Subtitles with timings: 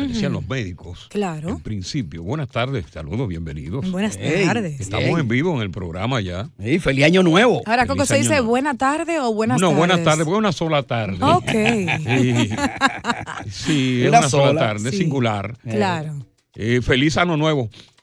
[0.00, 1.50] decían los médicos, Claro.
[1.50, 2.22] en principio.
[2.22, 3.90] Buenas tardes, saludos, bienvenidos.
[3.90, 4.80] Buenas tardes.
[4.80, 6.48] Estamos en vivo en el programa ya.
[6.58, 7.60] Ey, feliz año nuevo.
[7.66, 9.78] Ahora, Coco, ¿se dice buena tarde o buenas no, tardes?
[9.78, 11.18] buenas tardes, una sola tarde.
[11.20, 11.52] Ok.
[13.44, 14.60] Sí, sí es Una una sola, sola.
[14.60, 14.98] tarde, Sí.
[14.98, 15.56] singular.
[15.68, 16.26] Claro.
[16.54, 17.68] Eh, feliz año nuevo.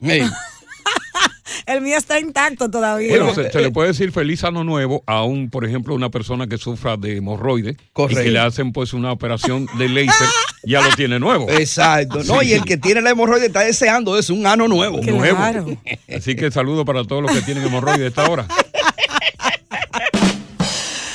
[1.66, 3.10] El mío está intacto todavía.
[3.10, 6.46] Bueno, se, se le puede decir feliz año nuevo a un, por ejemplo, una persona
[6.46, 8.20] que sufra de hemorroides Correcto.
[8.20, 10.26] y que le hacen pues una operación de láser,
[10.64, 11.48] ya lo tiene nuevo.
[11.50, 12.22] exacto.
[12.24, 15.00] No, y el que tiene la hemorroide está deseando eso, un ano nuevo.
[15.00, 15.62] Claro.
[15.62, 15.80] nuevo.
[16.14, 18.46] Así que saludo para todos los que tienen hemorroides a esta hora.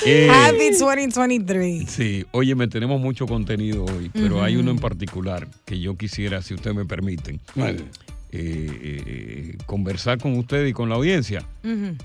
[0.08, 1.90] Eh, Happy 2023.
[1.90, 6.54] sí, óyeme, tenemos mucho contenido hoy, pero hay uno en particular que yo quisiera, si
[6.54, 7.78] ustedes me permiten, eh,
[8.38, 11.44] eh, conversar con ustedes y con la audiencia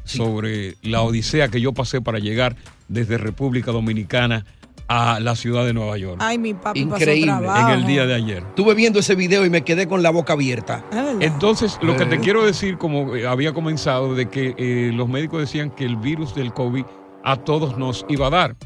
[0.04, 2.56] sobre la odisea que yo pasé para llegar
[2.88, 4.44] desde República Dominicana
[4.88, 7.30] a la ciudad de Nueva York Ay, mi papi Increíble.
[7.30, 7.72] pasó trabajo.
[7.72, 8.38] en el día de ayer.
[8.38, 10.84] Estuve viendo ese video y me quedé con la boca abierta.
[11.20, 12.20] Entonces, lo que te Eh.
[12.20, 16.34] quiero decir, como eh, había comenzado, de que eh, los médicos decían que el virus
[16.34, 16.84] del COVID
[17.22, 18.56] a todos nos iba a dar.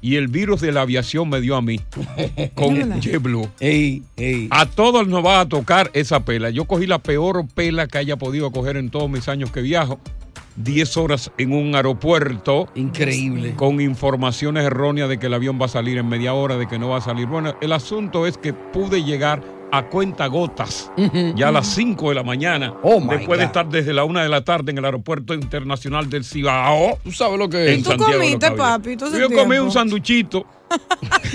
[0.00, 1.80] Y el virus de la aviación me dio a mí
[2.54, 3.00] con?
[3.00, 3.48] JetBlue.
[3.60, 4.48] Ey, ey.
[4.50, 6.50] A todos nos va a tocar esa pela.
[6.50, 9.98] Yo cogí la peor pela que haya podido coger en todos mis años que viajo.
[10.56, 13.52] 10 horas en un aeropuerto Increíble.
[13.56, 16.78] con informaciones erróneas de que el avión va a salir en media hora, de que
[16.78, 17.26] no va a salir.
[17.26, 19.42] Bueno, el asunto es que pude llegar
[19.78, 20.90] a cuenta gotas
[21.34, 24.28] ya a las 5 de la mañana, Oh, después de estar desde la 1 de
[24.28, 26.98] la tarde en el aeropuerto internacional del Cibao.
[27.04, 27.82] ¿Tú sabes lo que En es?
[27.84, 29.64] tú Santiago de los comiste, papi, ese Yo comí tiempo?
[29.64, 30.46] un sanduchito,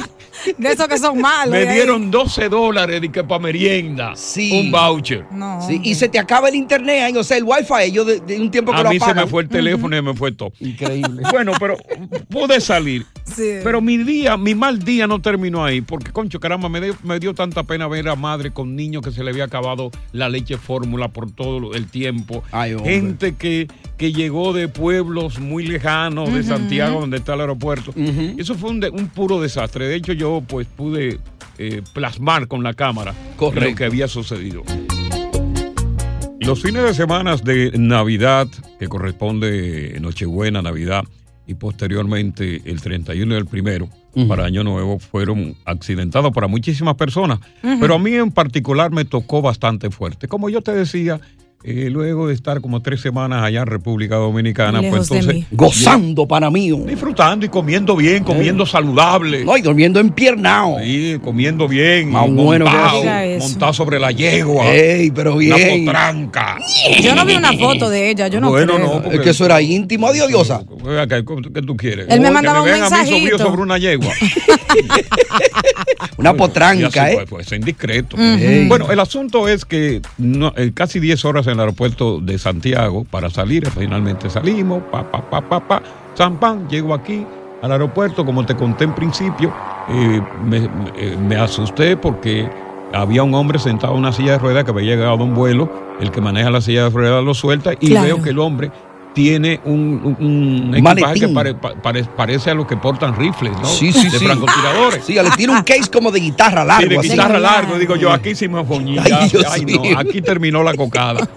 [0.57, 1.53] De esos que son malos.
[1.53, 4.59] me y dieron 12 dólares de que para merienda, Sí.
[4.59, 5.23] un voucher.
[5.31, 5.61] No.
[5.67, 8.41] Sí, y se te acaba el internet ahí, o sea, el wifi, yo de, de
[8.41, 10.51] un tiempo que A lo mí se me fue el teléfono y me fue todo.
[10.59, 11.21] Increíble.
[11.31, 11.77] Bueno, pero
[12.27, 13.05] pude salir.
[13.35, 13.59] Sí.
[13.63, 17.19] Pero mi día, mi mal día no terminó ahí, porque concho, caramba, me dio, me
[17.19, 20.57] dio tanta pena ver a madre con niños que se le había acabado la leche
[20.57, 22.43] fórmula por todo el tiempo.
[22.51, 22.75] Ay.
[22.83, 27.93] Gente que, que llegó de pueblos muy lejanos de Santiago, donde está el aeropuerto.
[28.37, 29.87] Eso fue un, de- un puro desastre.
[29.87, 31.19] De hecho, yo pues pude
[31.57, 33.69] eh, plasmar con la cámara Correcto.
[33.69, 34.63] lo que había sucedido.
[36.39, 38.47] Los fines de semana de Navidad,
[38.79, 41.03] que corresponde Nochebuena, Navidad
[41.47, 43.89] y posteriormente el 31 y el primero
[44.27, 47.39] para Año Nuevo, fueron accidentados para muchísimas personas.
[47.61, 50.27] Pero a mí en particular me tocó bastante fuerte.
[50.27, 51.19] Como yo te decía,
[51.63, 55.45] eh, luego de estar como tres semanas allá en República Dominicana, Lejos pues entonces.
[55.51, 56.71] Gozando para mí.
[56.85, 59.45] disfrutando y comiendo bien, comiendo saludable.
[59.45, 60.77] No, y durmiendo empiernado.
[60.83, 65.85] Sí, comiendo bien, Más bueno que montado, sobre la yegua, Ey, pero una bien.
[65.85, 66.57] potranca.
[67.01, 68.87] Yo no vi una foto de ella, yo no Bueno, creo.
[68.87, 70.07] no, porque- Es que eso era íntimo.
[70.07, 70.61] Adiós, diosa.
[70.83, 71.23] Oiga, ¿Qué,
[71.53, 72.07] qué tú quieres?
[72.09, 73.37] Él me Que mandaba un vean a mí mensajito.
[73.37, 74.11] sobre una yegua.
[76.17, 77.15] Una potranca, así, ¿eh?
[77.15, 78.15] Pues, pues, es indiscreto.
[78.67, 83.05] Bueno, el asunto es que no- eh, casi 10 horas en el aeropuerto de Santiago
[83.09, 83.69] para salir.
[83.71, 85.81] Finalmente salimos, pa, pa, pa, pa, pa.
[86.15, 87.25] San pan, llego aquí
[87.61, 89.53] al aeropuerto, como te conté en principio,
[89.89, 92.49] eh, me, me- me asusté porque
[92.93, 95.69] había un hombre sentado en una silla de ruedas que había llegado a un vuelo,
[95.99, 98.05] el que maneja la silla de ruedas lo suelta y Claro.
[98.07, 98.71] veo que el hombre
[99.13, 100.25] tiene un, un-
[100.69, 103.65] un equipaje que pare- pa- pare- parece a los que portan rifles, ¿no?
[103.65, 104.25] Sí, sí, de sí.
[104.25, 105.03] francotiradores.
[105.05, 106.83] Sí, le tiene un case como de guitarra largo.
[106.83, 107.09] Sí, de así.
[107.09, 108.97] guitarra largo, digo yo, aquí sí me foñí.
[108.99, 111.27] Ay, no, aquí terminó la cocada.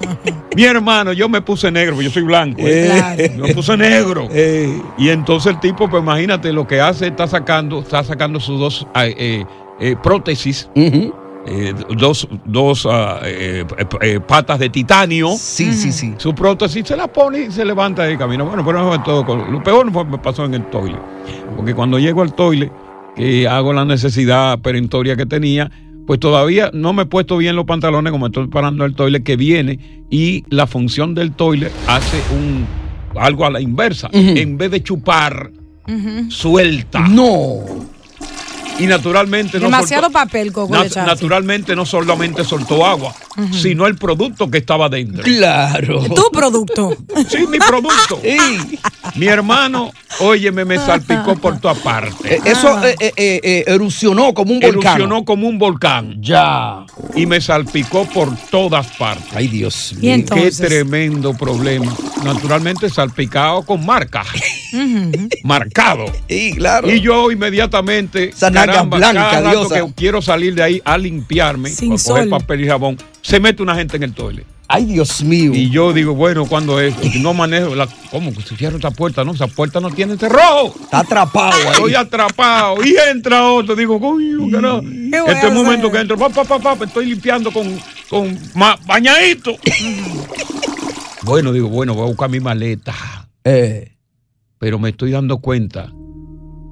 [0.57, 2.61] Mi hermano, yo me puse negro, porque yo soy blanco.
[2.65, 2.85] ¿eh?
[2.95, 3.23] Claro.
[3.39, 4.29] Yo me puse negro.
[4.31, 8.61] Eh, Y entonces el tipo, pues imagínate, lo que hace, está sacando, está sacando sus
[8.61, 9.45] dos eh, eh,
[9.81, 11.13] eh, prótesis, ujú.
[11.47, 13.65] Eh, dos, dos ah, eh,
[14.03, 15.31] eh, patas de titanio.
[15.37, 16.15] Sí, sí, sí.
[16.19, 18.45] Su prótesis se la pone y se levanta y camina.
[18.45, 19.25] Bueno, pero no fue todo.
[19.27, 20.97] con- Lo peor fue- me pasó en el toile.
[21.57, 22.71] Porque cuando llego al toile,
[23.17, 25.71] que hago la necesidad perentoria que tenía,
[26.07, 29.37] pues todavía no me he puesto bien los pantalones como estoy parando el toile que
[29.37, 32.67] viene y la función del toile hace un
[33.19, 34.09] algo a la inversa.
[34.13, 35.51] En vez de chupar,
[36.29, 37.01] suelta.
[37.09, 37.61] No.
[38.79, 43.15] Y naturalmente no Demasiado soltó- papel, Coco, nat- naturalmente no solamente soltó agua,
[43.53, 45.23] sino el producto que estaba dentro.
[45.23, 46.03] Claro.
[46.05, 46.97] Tu producto.
[47.29, 48.21] Sí, mi producto.
[48.23, 48.37] Sí.
[49.17, 52.37] Mi hermano, óyeme, me salpicó por toda parte.
[52.37, 54.81] Eh, Eso eh, eh, eh, eh, erupcionó como un volcán.
[54.83, 56.85] Erupcionó como un volcán Ya.
[57.15, 59.33] y me salpicó por todas partes.
[59.35, 60.15] Ay, Dios Y mío.
[60.15, 60.59] entonces.
[60.61, 61.93] Qué tremendo problema.
[62.25, 64.25] Naturalmente salpicado con marca.
[65.45, 66.07] Marcado.
[66.29, 66.91] Sí, claro.
[66.91, 71.71] Y yo inmediatamente, Esa nalga blanca, cada rato que quiero salir de ahí a limpiarme,
[71.71, 72.29] Sin a coger sol.
[72.31, 74.45] papel y jabón, se mete una gente en el toile.
[74.69, 75.53] Ay, Dios mío.
[75.55, 76.95] Y yo digo, bueno, cuando es?
[77.21, 77.87] No manejo la.
[78.11, 78.33] ¿Cómo?
[78.35, 80.75] que Se cierra esta puerta, no, esa puerta no tiene cerrojo.
[80.83, 81.73] Está atrapado ahí.
[81.73, 83.75] Estoy atrapado y entra otro.
[83.75, 84.83] Digo, coño, carajo.
[84.83, 87.67] ¿Qué voy a Este momento que entro, pa, pa, pa, pa, estoy limpiando con,
[88.11, 89.55] con ma- bañadito.
[91.23, 92.95] bueno, digo, bueno, voy a buscar mi maleta.
[93.45, 93.93] Eh,
[94.59, 95.91] Pero me estoy dando cuenta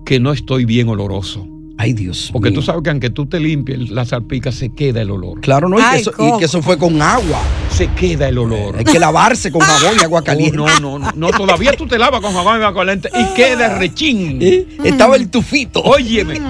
[0.05, 1.47] que no estoy bien oloroso.
[1.83, 2.61] Ay, Dios Porque mío.
[2.61, 5.41] tú sabes que aunque tú te limpies la salpica, se queda el olor.
[5.41, 6.39] Claro, no, y, Ay, que eso, y Coco.
[6.39, 7.41] que eso fue con agua.
[7.77, 8.77] Se queda el olor.
[8.79, 10.59] Hay que lavarse con jabón y agua caliente.
[10.59, 13.35] Oh, no, no, no, no, todavía tú te lavas con jabón y agua caliente y
[13.35, 14.39] queda rechín.
[14.43, 15.81] Eh, Estaba el tufito.
[15.83, 16.41] Óyeme,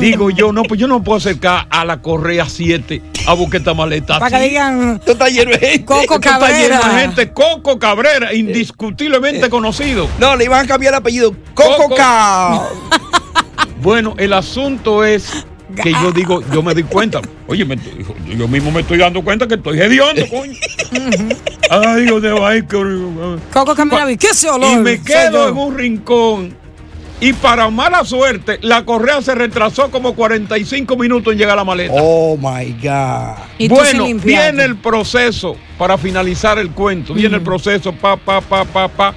[0.00, 3.74] digo yo, no, pues yo no puedo acercar a la Correa 7 a buscar esta
[3.74, 4.18] maleta.
[4.20, 5.84] Para que digan Esto está lleno de gente.
[5.84, 7.00] Coco Esto está lleno de Cabrera.
[7.00, 7.32] gente.
[7.32, 10.08] Coco Cabrera, indiscutiblemente conocido.
[10.18, 11.34] No, le iban a cambiar el apellido.
[11.54, 11.94] Coco Coco.
[11.96, 12.62] Ca-
[13.82, 15.46] Bueno, el asunto es
[15.82, 17.20] que yo digo, yo me doy cuenta.
[17.46, 17.76] Oye, me
[18.36, 20.54] yo mismo me estoy dando cuenta que estoy hediondo, coño.
[21.70, 22.78] Ay, Dios mío, ay, qué.
[23.52, 24.72] Coco caminaba y qué ese olor.
[24.72, 26.62] y me quedo en un rincón.
[27.22, 31.64] Y para mala suerte, la correa se retrasó como 45 minutos en llegar a la
[31.64, 31.94] maleta.
[31.96, 33.36] Oh my God.
[33.58, 37.14] Y bueno, viene el proceso para finalizar el cuento.
[37.14, 39.14] Viene el proceso, pa, pa, pa, pa, pa.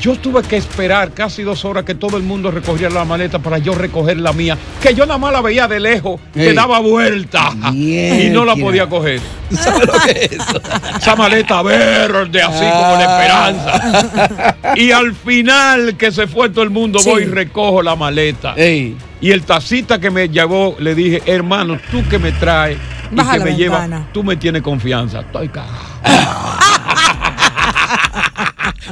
[0.00, 3.58] Yo tuve que esperar casi dos horas que todo el mundo recogiera la maleta para
[3.58, 6.54] yo recoger la mía, que yo nada más la veía de lejos, que Ey.
[6.54, 9.20] daba vuelta y no la podía coger.
[9.50, 10.60] ¿Tú sabes lo que es eso?
[10.96, 14.56] Esa maleta verde, así como la esperanza.
[14.76, 17.10] Y al final que se fue todo el mundo, Sí.
[17.10, 18.54] voy y recojo la maleta.
[18.58, 22.78] Y el tacita que me llevó, le dije, hermano, tú que me traes
[23.12, 25.20] y Baja que me llevas, tú me tienes confianza.
[25.20, 25.74] Estoy cagado.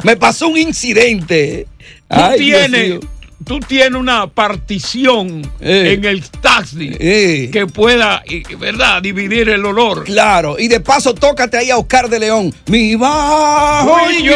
[0.04, 1.66] Me pasó un incidente.
[2.08, 3.00] Tú Ay, mío.
[3.44, 5.94] Tú tienes una partición Eh.
[5.94, 7.48] en el taxi Eh.
[7.52, 8.22] que pueda,
[8.58, 10.04] ¿verdad?, dividir el olor.
[10.04, 12.54] Claro, y de paso tócate ahí a Oscar de León.
[12.66, 14.34] Mi bajo y yo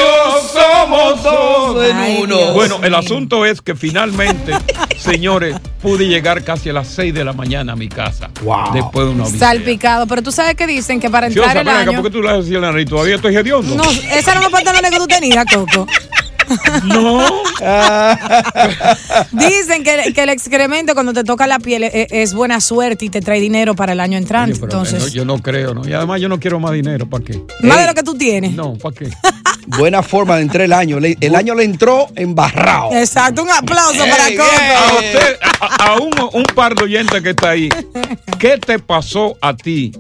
[0.53, 2.37] somos dos en Ay, uno.
[2.37, 2.55] Dios.
[2.55, 4.53] Bueno, el asunto es que finalmente,
[4.99, 8.31] señores, pude llegar casi a las 6 de la mañana a mi casa.
[8.43, 8.73] Wow.
[8.73, 9.47] Después de una visita.
[9.47, 10.07] Salpicado.
[10.07, 11.93] Pero tú sabes que dicen que para Sí, o entrar sea, el acá, año.
[12.03, 12.89] ¿por qué tú le haces la nariz?
[12.89, 13.75] Todavía estoy hediondo.
[13.75, 15.87] No, esos eran los pantalones que tú tenías, Coco.
[16.85, 17.21] No.
[19.33, 23.09] Dicen que, que el excremento cuando te toca la piel es, es buena suerte y
[23.09, 24.55] te trae dinero para el año entrante.
[24.57, 25.89] Oye, Entonces, no, yo no creo, ¿no?
[25.89, 27.41] Y además yo no quiero más dinero, ¿para qué?
[27.63, 27.89] más de Ey.
[27.89, 28.53] lo que tú tienes.
[28.55, 29.09] No, ¿para qué?
[29.79, 30.99] Buena forma de entrar el año.
[30.99, 32.93] Le- el año le entró embarrado.
[32.93, 34.51] Exacto, un aplauso para Ey, Coco.
[34.51, 37.69] A usted, a, a un, un par de oyentes que está ahí,
[38.39, 39.93] ¿qué te pasó a ti?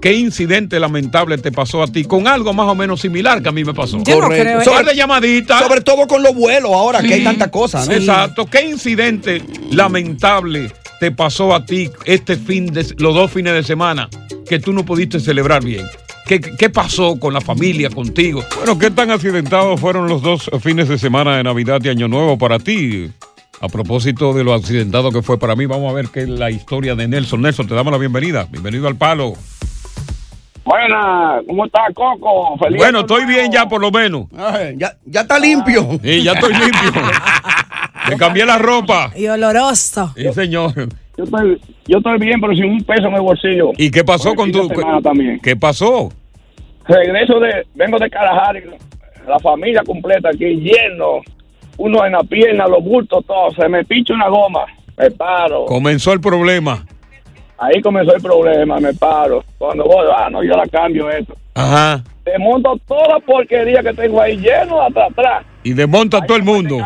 [0.00, 2.04] ¿Qué incidente lamentable te pasó a ti?
[2.04, 3.98] Con algo más o menos similar que a mí me pasó.
[4.02, 4.44] Yo no Correcto.
[4.44, 4.64] creo.
[4.64, 5.58] Sobre de llamadita.
[5.58, 7.24] Sobre todo con los vuelos ahora, que hay Sí.
[7.24, 7.94] tantas cosas, ¿no?
[7.94, 8.46] Exacto.
[8.46, 14.08] ¿Qué incidente lamentable te pasó a ti este fin de los dos fines de semana
[14.48, 15.86] que tú no pudiste celebrar bien?
[16.26, 18.42] ¿Qué, qué pasó con la familia, contigo?
[18.56, 22.38] Bueno, ¿qué tan accidentados fueron los dos fines de semana de Navidad y Año Nuevo
[22.38, 23.10] para ti?
[23.60, 26.50] A propósito de lo accidentado que fue para mí, vamos a ver qué es la
[26.50, 27.42] historia de Nelson.
[27.42, 28.46] Nelson, te damos la bienvenida.
[28.50, 29.34] Bienvenido al palo.
[30.70, 32.56] Buena, ¿cómo está Coco?
[32.58, 33.40] Feliz Bueno, estoy nuevo.
[33.40, 34.26] bien ya por lo menos.
[34.38, 35.98] Ay, ya, ya está limpio.
[36.00, 37.02] Sí, ya estoy limpio.
[38.08, 39.10] Me cambié la ropa.
[39.16, 40.12] Y oloroso.
[40.16, 40.72] Sí, señor.
[41.18, 43.72] Yo estoy, yo estoy bien, pero sin un peso en el bolsillo.
[43.78, 44.68] ¿Y qué pasó con tu...
[45.02, 45.40] también.
[45.40, 46.12] ¿Qué pasó?
[46.86, 48.62] Regreso de, vengo de Kalahari,
[49.26, 51.20] la familia completa aquí, lleno.
[51.78, 53.50] Uno en la pierna, los bultos, todo.
[53.56, 55.66] Se me pincha una goma, me paro.
[55.66, 56.86] Comenzó el problema.
[57.62, 59.44] Ahí comenzó el problema, me paro.
[59.58, 61.34] Cuando voy, ah, no, yo la cambio esto.
[61.54, 62.02] Ajá.
[62.24, 65.44] Te monto toda la porquería que tengo ahí lleno hasta atrás.
[65.62, 66.78] Y desmonta a todo el mundo.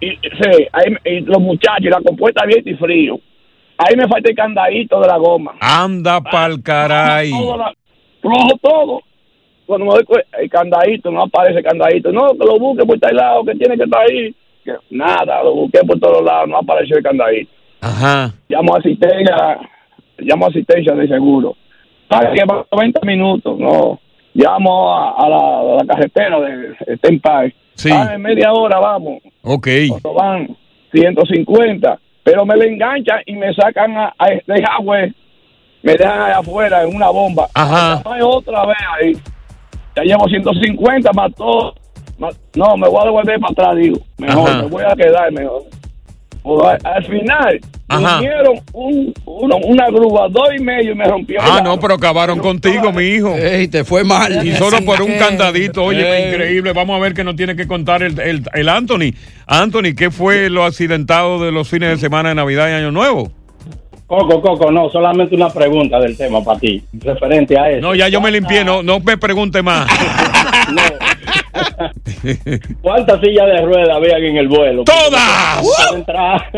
[0.00, 3.20] Y, sí, ahí, y los muchachos, y la compuesta abierta y frío.
[3.78, 5.52] Ahí me falta el candadito de la goma.
[5.60, 7.30] Anda pa'l caray.
[7.30, 7.72] Todo la-
[8.60, 9.00] todo.
[9.66, 10.04] Cuando me doy
[10.40, 12.10] el candadito, no aparece el candadito.
[12.10, 14.34] No, que lo busque por tal lado, que tiene que estar ahí.
[14.64, 17.50] Que nada, lo busqué por todos lados, no apareció el candadito.
[17.86, 18.34] Ajá.
[18.48, 19.58] Llamo a asistencia,
[20.18, 21.54] llamo asistencia de seguro.
[22.08, 23.98] Para que va 20 minutos, no.
[24.34, 27.54] Llamo a, a la, a la carretera de Tenpai.
[27.74, 27.90] Sí.
[27.92, 29.18] Ah, en media hora vamos.
[29.42, 29.68] Ok.
[29.88, 30.56] Cuando van
[30.92, 35.12] 150, pero me le enganchan y me sacan a, a este highway,
[35.82, 37.48] me dejan allá afuera en una bomba.
[37.54, 38.02] Ajá.
[38.04, 39.12] Hay otra vez ahí.
[39.96, 41.74] Ya llevo 150 más todo.
[42.18, 43.98] más- no, me voy a devolver para atrás, digo.
[44.18, 44.62] Mejor, Ajá.
[44.62, 45.62] me voy a quedar mejor.
[46.46, 48.20] Pues, al, al final, Ajá.
[48.20, 51.44] vinieron un, uno- una grúa, dos y medio y me rompieron.
[51.44, 53.34] Ah, no, pero acabaron contigo, mi hijo.
[53.34, 54.46] Ey, te fue mal.
[54.46, 56.28] Y solo por un candadito, oye, Eh.
[56.30, 56.72] increíble.
[56.72, 59.12] Vamos a ver qué nos tiene que contar el, el, el Anthony.
[59.48, 63.32] Anthony, ¿qué fue lo accidentado de los fines de semana de Navidad y Año Nuevo?
[64.06, 67.80] Coco, Coco, no, solamente una pregunta del tema para ti, referente a eso.
[67.80, 69.88] No, ya yo me limpié, no, no me pregunte más.
[72.82, 74.84] ¿Cuántas sillas de ruedas habían en el vuelo?
[74.84, 75.66] ¡Todas!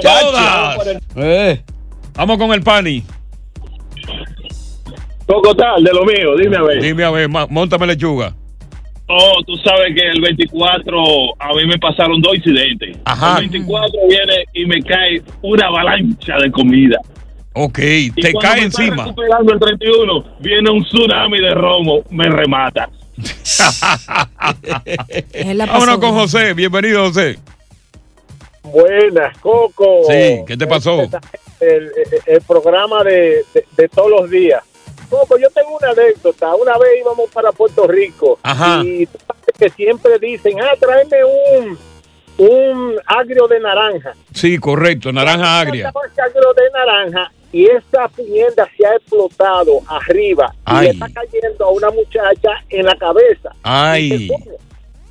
[0.00, 0.99] ¡Todas!
[1.17, 1.62] Eh,
[2.14, 3.02] Vamos con el pani.
[5.26, 6.83] Coco tal, de lo mío, dime a ver.
[6.83, 8.35] Dime a ver, montame lechuga.
[9.11, 10.99] Oh, tú sabes que el 24
[11.38, 12.97] a mí me pasaron dos incidentes.
[13.05, 13.38] Ajá.
[13.38, 16.99] El 24 viene y me cae una avalancha de comida.
[17.55, 19.05] Ok, Y te cae me encima.
[19.05, 22.88] recuperando el 31, viene un tsunami de romo, me remata.
[25.66, 26.12] Vámonos con.
[26.14, 26.54] José.
[26.54, 27.38] Bienvenido, José.
[28.62, 30.02] Buenas, Coco.
[30.08, 31.02] Sí, ¿qué te pasó?
[31.02, 31.10] El,
[31.60, 31.90] el-
[32.26, 34.62] el programa de, de- de todos los días.
[35.08, 36.54] Coco, yo tengo una anécdota.
[36.54, 38.82] Una vez íbamos para Puerto Rico Ajá.
[38.84, 41.78] y tú sabes que siempre dicen, ah, tráeme un,
[42.46, 44.12] un agrio de naranja.
[44.34, 45.88] Sí, correcto, naranja agria.
[45.88, 50.78] Agrio de naranja y esa pimienta se ha explotado arriba Ay.
[50.78, 53.50] y le está cayendo a una muchacha en la cabeza.
[53.62, 54.11] Ay.
[54.11, 54.57] Dice, "Coño,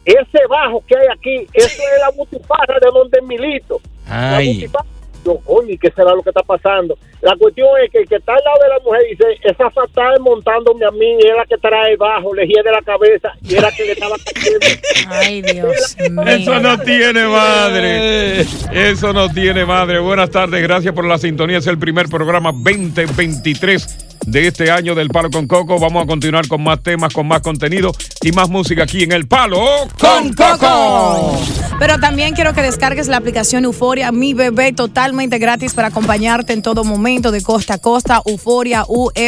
[0.05, 3.81] Ese bajo que hay aquí, eso es la butifarra de donde milito.
[4.07, 4.53] La Ay.
[4.53, 4.85] butifarra.
[5.25, 6.97] Yo, ¿y qué será lo que está pasando?
[7.21, 10.19] La cuestión es que el que está al lado de la mujer dice, esa fatal
[10.19, 13.71] montándome a mí, y es la que trae bajo, le de la cabeza, y era
[13.71, 14.65] que le estaba cayendo.
[15.09, 16.23] Ay, Dios mío.
[16.27, 18.41] Eso no tiene madre.
[18.71, 19.99] Eso no tiene madre.
[19.99, 21.57] Buenas tardes, gracias por la sintonía.
[21.57, 25.79] Es el primer programa 2023 de este año del Palo con Coco.
[25.79, 29.27] Vamos a continuar con más temas, con más contenido y más música aquí en el
[29.27, 29.59] Palo
[29.99, 31.39] con Coco.
[31.79, 36.61] Pero también quiero que descargues la aplicación Euforia, mi bebé, totalmente gratis para acompañarte en
[36.61, 38.21] todo momento, de costa a costa.
[38.25, 39.27] Euforia, U-F-O-R-I-A.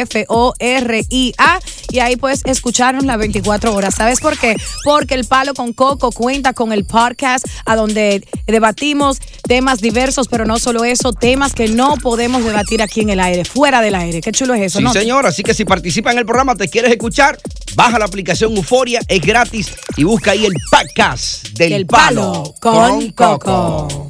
[1.91, 3.95] Y ahí puedes escucharnos las 24 horas.
[3.95, 4.57] ¿Sabes por qué?
[4.83, 10.45] Porque el Palo con Coco cuenta con el podcast a donde debatimos temas diversos, pero
[10.45, 14.19] no solo eso, temas que no podemos debatir aquí en el aire, fuera del aire.
[14.19, 14.91] Qué chulo es eso, sí, ¿no?
[14.91, 15.25] señor.
[15.25, 17.39] Así que si participa en el programa, te quieres escuchar,
[17.75, 22.99] baja la aplicación Euforia, es gratis y busca ahí el podcast del El palo, Palo
[22.99, 24.09] con Coco.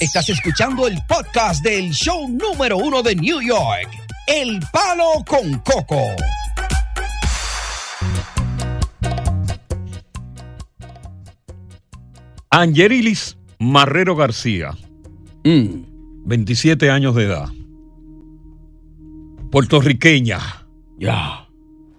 [0.00, 3.88] Estás escuchando el podcast del show número uno de New York,
[4.26, 6.00] El Palo con Coco.
[12.50, 14.76] Angelilis Marrero García,
[15.42, 17.48] 27 años de edad,
[19.50, 20.66] puertorriqueña.
[20.98, 21.48] Ya.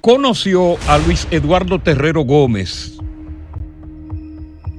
[0.02, 2.98] Conoció a Luis Eduardo Terrero Gómez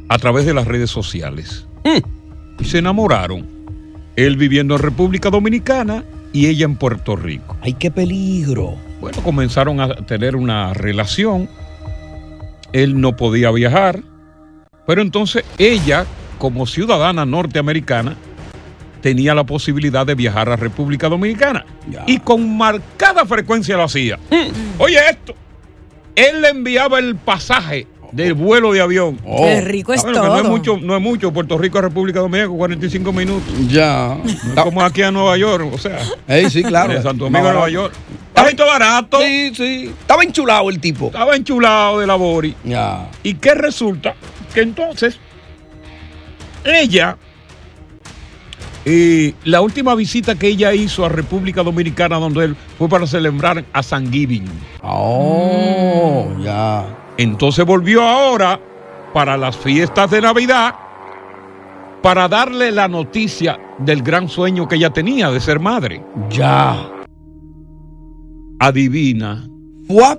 [0.09, 2.16] a través de las redes sociales y
[2.65, 3.47] se enamoraron.
[4.17, 7.57] Él viviendo en República Dominicana y ella en Puerto Rico.
[7.61, 8.75] ¡Ay, qué peligro!
[9.01, 11.49] Bueno, comenzaron a tener una relación.
[12.73, 14.03] Él no podía viajar,
[14.87, 16.07] pero entonces ella,
[16.39, 18.17] como ciudadana norteamericana,
[19.01, 21.65] tenía la posibilidad de viajar a República Dominicana.
[22.07, 24.19] Y con marcada frecuencia lo hacía.
[24.79, 25.35] Oye esto,
[26.15, 29.19] él le enviaba el pasaje del vuelo de avión.
[29.25, 31.33] Qué rico es Ah, bueno, que No es mucho, no es mucho.
[31.33, 33.43] Puerto Rico a República Dominicana, 45 minutos.
[33.69, 34.17] Ya.
[34.25, 35.99] No es como aquí a Nueva York, o sea.
[36.51, 36.93] Sí, claro.
[36.93, 37.69] De Santo Domingo Nueva.
[37.69, 37.93] York.
[38.29, 39.21] Estaba todo barato.
[39.21, 39.93] Sí, sí.
[40.01, 41.07] Estaba enchulado el tipo.
[41.07, 42.55] Estaba enchulado de la Bori.
[42.65, 43.09] Ya.
[43.23, 44.15] ¿Y qué resulta?
[44.55, 45.19] Que entonces,
[46.65, 47.17] ella,
[48.85, 53.65] eh, la última visita que ella hizo a República Dominicana, donde él fue para celebrar
[53.73, 54.45] a San Giving.
[54.83, 56.85] Oh, ya.
[57.19, 58.61] Entonces volvió ahora
[59.13, 60.75] para las fiestas de Navidad
[62.03, 66.05] para darle la noticia del gran sueño que ella tenía de ser madre.
[66.31, 66.89] Ya.
[68.59, 69.47] Adivina.
[69.89, 70.19] ¿What?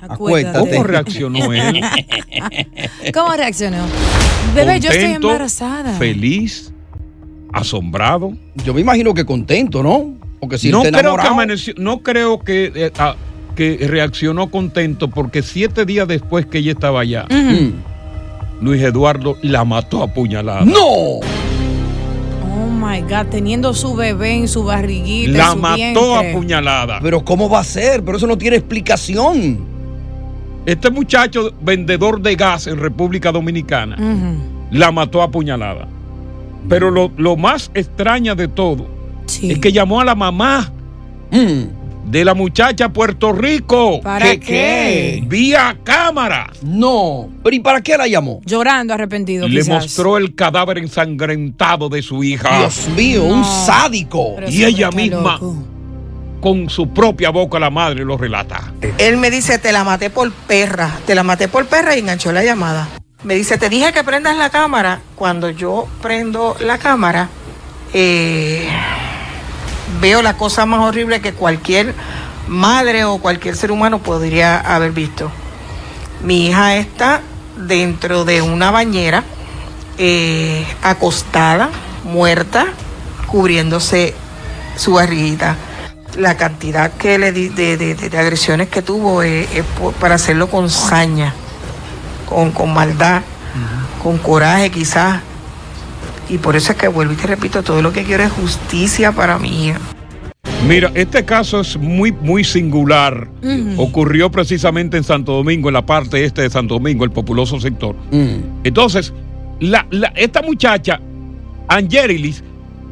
[0.00, 0.58] Acuérdate.
[0.70, 1.80] ¿Cómo reaccionó él?
[3.14, 3.78] ¿Cómo reaccionó?
[4.54, 5.92] Bebé, yo estoy Contento, embarazada.
[5.98, 6.72] Feliz,
[7.52, 8.32] asombrado.
[8.64, 10.14] Yo me imagino que contento, ¿no?
[10.40, 13.14] Porque si no, está creo que amaneció- no creo que, eh, ah,
[13.60, 17.26] que reaccionó contento porque siete días después que ella estaba allá,
[18.58, 20.64] Luis Eduardo la mató a puñalada.
[20.64, 20.80] ¡No!
[20.80, 21.20] Oh
[22.72, 25.30] my God, teniendo su bebé en su barriguita.
[25.32, 26.32] en La su mató a vientre.
[26.40, 27.00] puñalada.
[27.02, 28.02] Pero ¿cómo va a ser?
[28.02, 29.58] Pero eso no tiene explicación.
[30.64, 33.98] Este muchacho vendedor de gas en República Dominicana
[34.70, 35.86] la mató a puñalada.
[36.66, 38.86] Pero lo, lo más extraña de todo
[39.42, 40.72] es que llamó a la mamá
[42.10, 44.00] de la muchacha a Puerto Rico.
[44.02, 45.22] ¿Para ¿Qué, qué?
[45.26, 46.50] Vía cámara.
[46.62, 47.28] No.
[47.42, 48.40] ¿Pero y para qué la llamó?
[48.44, 49.68] Llorando arrepentido, Le quizás.
[49.84, 52.58] mostró el cadáver ensangrentado de su hija.
[52.58, 54.34] Dios mío, un sádico.
[54.36, 55.56] Pero Y ella misma, loco.
[56.40, 58.72] con su propia boca, la madre lo relata.
[58.98, 62.32] Él me dice, te la maté por perra, te la maté por perra y enganchó
[62.32, 62.88] la llamada.
[63.22, 65.00] Me dice, te dije que prendas la cámara.
[65.14, 67.28] Cuando yo prendo la cámara,
[67.92, 68.66] eh,
[70.00, 71.94] veo la cosa más horrible que cualquier
[72.48, 75.30] madre o cualquier ser humano podría haber visto.
[76.22, 77.22] Mi hija está
[77.56, 79.24] dentro de una bañera,
[79.98, 81.70] eh, acostada,
[82.04, 82.66] muerta,
[83.26, 84.14] cubriéndose
[84.76, 85.56] su barriguita.
[86.16, 89.92] La cantidad que le di de, de- de- de agresiones que tuvo es, es por-
[89.94, 91.32] para hacerlo con saña,
[92.26, 93.22] con, con maldad,
[94.02, 95.20] con coraje quizás.
[96.30, 99.12] Y por eso es que vuelvo y te repito, todo lo que quiero es justicia
[99.12, 99.78] para mi hija.
[100.66, 103.28] Mira, este caso es muy, muy singular.
[103.76, 107.96] Ocurrió precisamente en Santo Domingo, en la parte este de Santo Domingo, el populoso sector.
[108.12, 108.62] Mm.
[108.64, 109.12] Entonces,
[109.58, 111.00] la, la- esta muchacha,
[111.68, 112.44] Angelilis,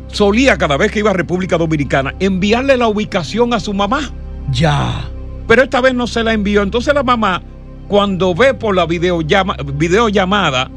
[0.09, 4.11] solía cada vez que iba a República Dominicana enviarle la ubicación a su mamá.
[4.51, 5.05] Ya.
[5.46, 6.62] Pero esta vez no se la envió.
[6.62, 7.42] Entonces la mamá,
[7.87, 10.70] cuando ve por la videollama- videollamada,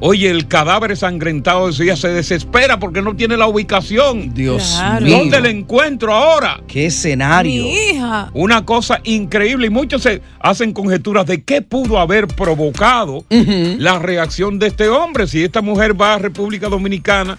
[0.00, 4.34] oye, el cadáver ensangrentado de su hija, se desespera porque no tiene la ubicación.
[4.34, 5.04] Dios Claro.
[5.06, 5.18] mío.
[5.18, 6.60] ¿Dónde la encuentro ahora?
[6.68, 7.62] ¿Qué escenario?
[7.64, 8.30] Mi hija.
[8.34, 14.58] Una cosa increíble y muchos se hacen conjeturas de qué pudo haber provocado la reacción
[14.58, 15.26] de este hombre.
[15.26, 17.38] Si esta mujer va a República Dominicana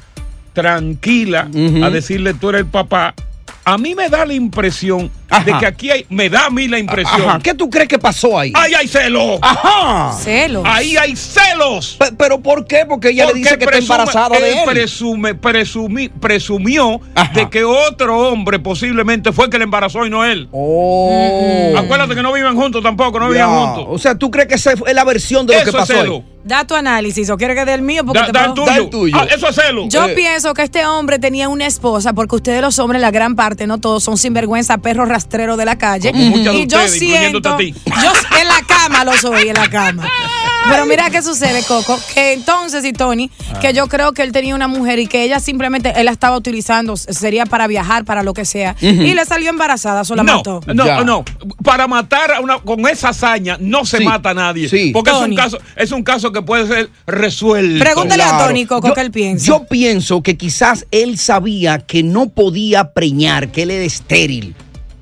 [0.54, 1.50] tranquila
[1.84, 3.14] a decirle tú eres el papá,
[3.64, 5.12] a mí me da la impresión
[5.46, 7.22] de que aquí hay, me da a mí la impresión.
[7.30, 7.40] Ajá.
[7.44, 8.52] ¿Qué tú crees que pasó ahí?
[8.56, 9.40] ¡Ahí hay celos!
[9.42, 10.14] Ajá.
[10.14, 10.64] Celos.
[10.66, 11.96] ¡Ahí hay celos!
[12.00, 12.86] Pe- ¿Pero por qué?
[12.88, 14.64] Porque ella le dice que está embarazada de él él.
[14.66, 17.02] presume, presumi- presumió
[17.34, 20.48] de que otro hombre posiblemente fue el que le embarazó y no él.
[20.52, 21.74] Oh.
[21.78, 23.86] Acuérdate que no viven juntos tampoco, no viven juntos.
[23.90, 25.94] O sea, ¿tú crees que esa es la versión de lo Eso que es pasó
[26.02, 26.16] celo.
[26.16, 26.24] ahí?
[26.44, 28.64] Da tu análisis, o quiere que dé el mío porque Da, te da el puedo-
[28.66, 28.72] tuyo.
[28.72, 29.18] Da el tuyo.
[29.20, 29.88] Ah, eso es celo.
[29.90, 33.36] Yo Eh, pienso que este hombre tenía una esposa, porque ustedes los hombres, la gran
[33.36, 36.12] parte, no todos, son sinvergüenza, perros de la calle.
[36.12, 37.74] Como muchas de y yo ustedes, siento, a ti.
[37.86, 40.08] yo en la cama lo soy, en la cama.
[40.70, 43.60] Pero mira qué sucede, Coco, que entonces, y Tony, Ah.
[43.60, 46.36] que yo creo que él tenía una mujer y que ella simplemente, él la estaba
[46.36, 50.62] utilizando, sería para viajar, para lo que sea, y le salió embarazada, solo no, mató.
[50.74, 51.24] no, no.
[51.64, 54.70] Para matar a una, con esa hazaña no se mata a nadie.
[54.92, 55.36] Porque es un, Tony.
[55.36, 57.84] caso, es un caso que puede ser resuelto.
[57.84, 58.54] Claro.
[58.68, 59.46] Coco, yo, qué él piensa.
[59.46, 64.56] Yo pienso que quizás él sabía que no podía preñar, que él era estéril.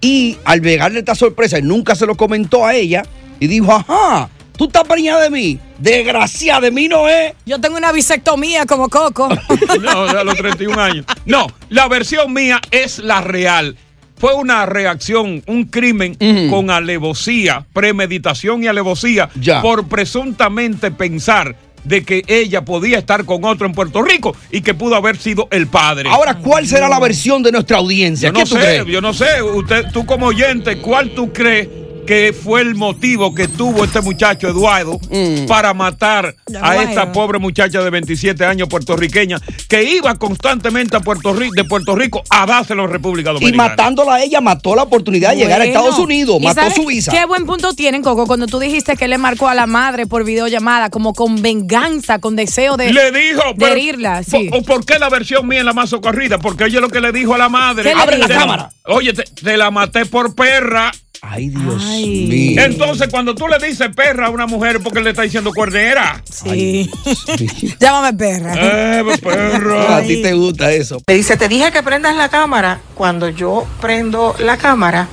[0.05, 3.01] Y al llegarle esta sorpresa, él nunca se lo comentó a ella
[3.39, 5.59] y dijo, ajá, tú estás preñada de mí.
[5.79, 7.33] Desgraciada de mí no es.
[7.43, 9.29] Yo tengo una bisectomía como Coco.
[9.81, 11.05] No, a los 31 años.
[11.25, 13.77] No, la versión mía es la real.
[14.17, 16.15] Fue una reacción, un crimen
[16.51, 19.31] con alevosía, premeditación y alevosía
[19.63, 24.73] por presuntamente pensar de que ella podía estar con otro en Puerto Rico y que
[24.73, 26.09] pudo haber sido el padre.
[26.09, 28.29] Ahora, ¿cuál será la versión de nuestra audiencia?
[28.29, 28.85] Yo ¿Qué no tú sé, crees?
[28.87, 29.41] yo no sé.
[29.41, 31.67] Usted, tú como oyente, ¿cuál tú crees
[32.05, 35.45] que fue el motivo que tuvo este muchacho Eduardo Mm.
[35.47, 41.33] para matar a esta pobre muchacha de 27 años puertorriqueña que iba constantemente a Puerto
[41.33, 43.69] Rico, de Puerto Rico a dárselo a República Y Dominicana?
[43.69, 45.65] matándola a ella, mató la oportunidad de llegar a.
[45.65, 47.11] Estados Unidos, ¿Y mató su visa.
[47.11, 50.23] Qué buen punto tienen, Coco, cuando tú dijiste que le marcó a la madre por
[50.23, 54.23] videollamada, como con venganza, con deseo de, le dijo, de pero- herirla.
[54.23, 54.49] Sí.
[54.53, 56.37] ¿O por qué la versión mía es la más socorrida?
[56.39, 57.83] Porque oye lo que le dijo a la madre.
[57.89, 58.69] ¿Qué le Abre la cámara.
[58.85, 60.91] Oye, te, te la maté por perra.
[61.21, 62.61] Ay, Dios mío.
[62.63, 66.21] Entonces, cuando tú le dices perra a una mujer, porque le está diciendo cuernera.
[66.29, 66.89] Sí.
[67.79, 68.53] Llámame perra.
[68.55, 69.97] Eh, pues, perra.
[69.97, 71.01] A ti te gusta eso.
[71.07, 72.79] Me dice, te dije que prendas la cámara.
[72.95, 75.07] Cuando yo prendo la cámara,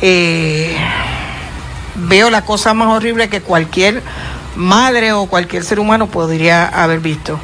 [0.00, 0.76] eh,
[1.94, 4.02] veo la cosa más horrible que cualquier
[4.56, 7.38] madre o cualquier ser humano podría haber visto.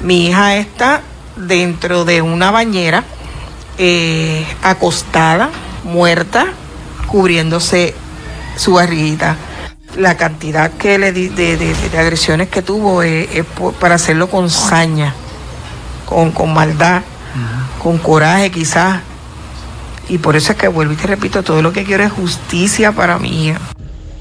[0.00, 1.02] Mi hija está
[1.36, 3.04] dentro de una bañera,
[3.78, 5.50] eh, acostada,
[5.84, 6.46] muerta,
[7.06, 7.94] cubriéndose
[8.56, 9.36] su barriguita.
[9.96, 13.94] La cantidad que le di de, de- de agresiones que tuvo es, es por- para
[13.94, 15.14] hacerlo con saña,
[16.04, 17.02] con, con maldad,
[17.82, 19.00] con coraje quizás.
[20.08, 22.92] Y por eso es que vuelvo y te repito, todo lo que quiero es justicia
[22.92, 23.60] para mi hija.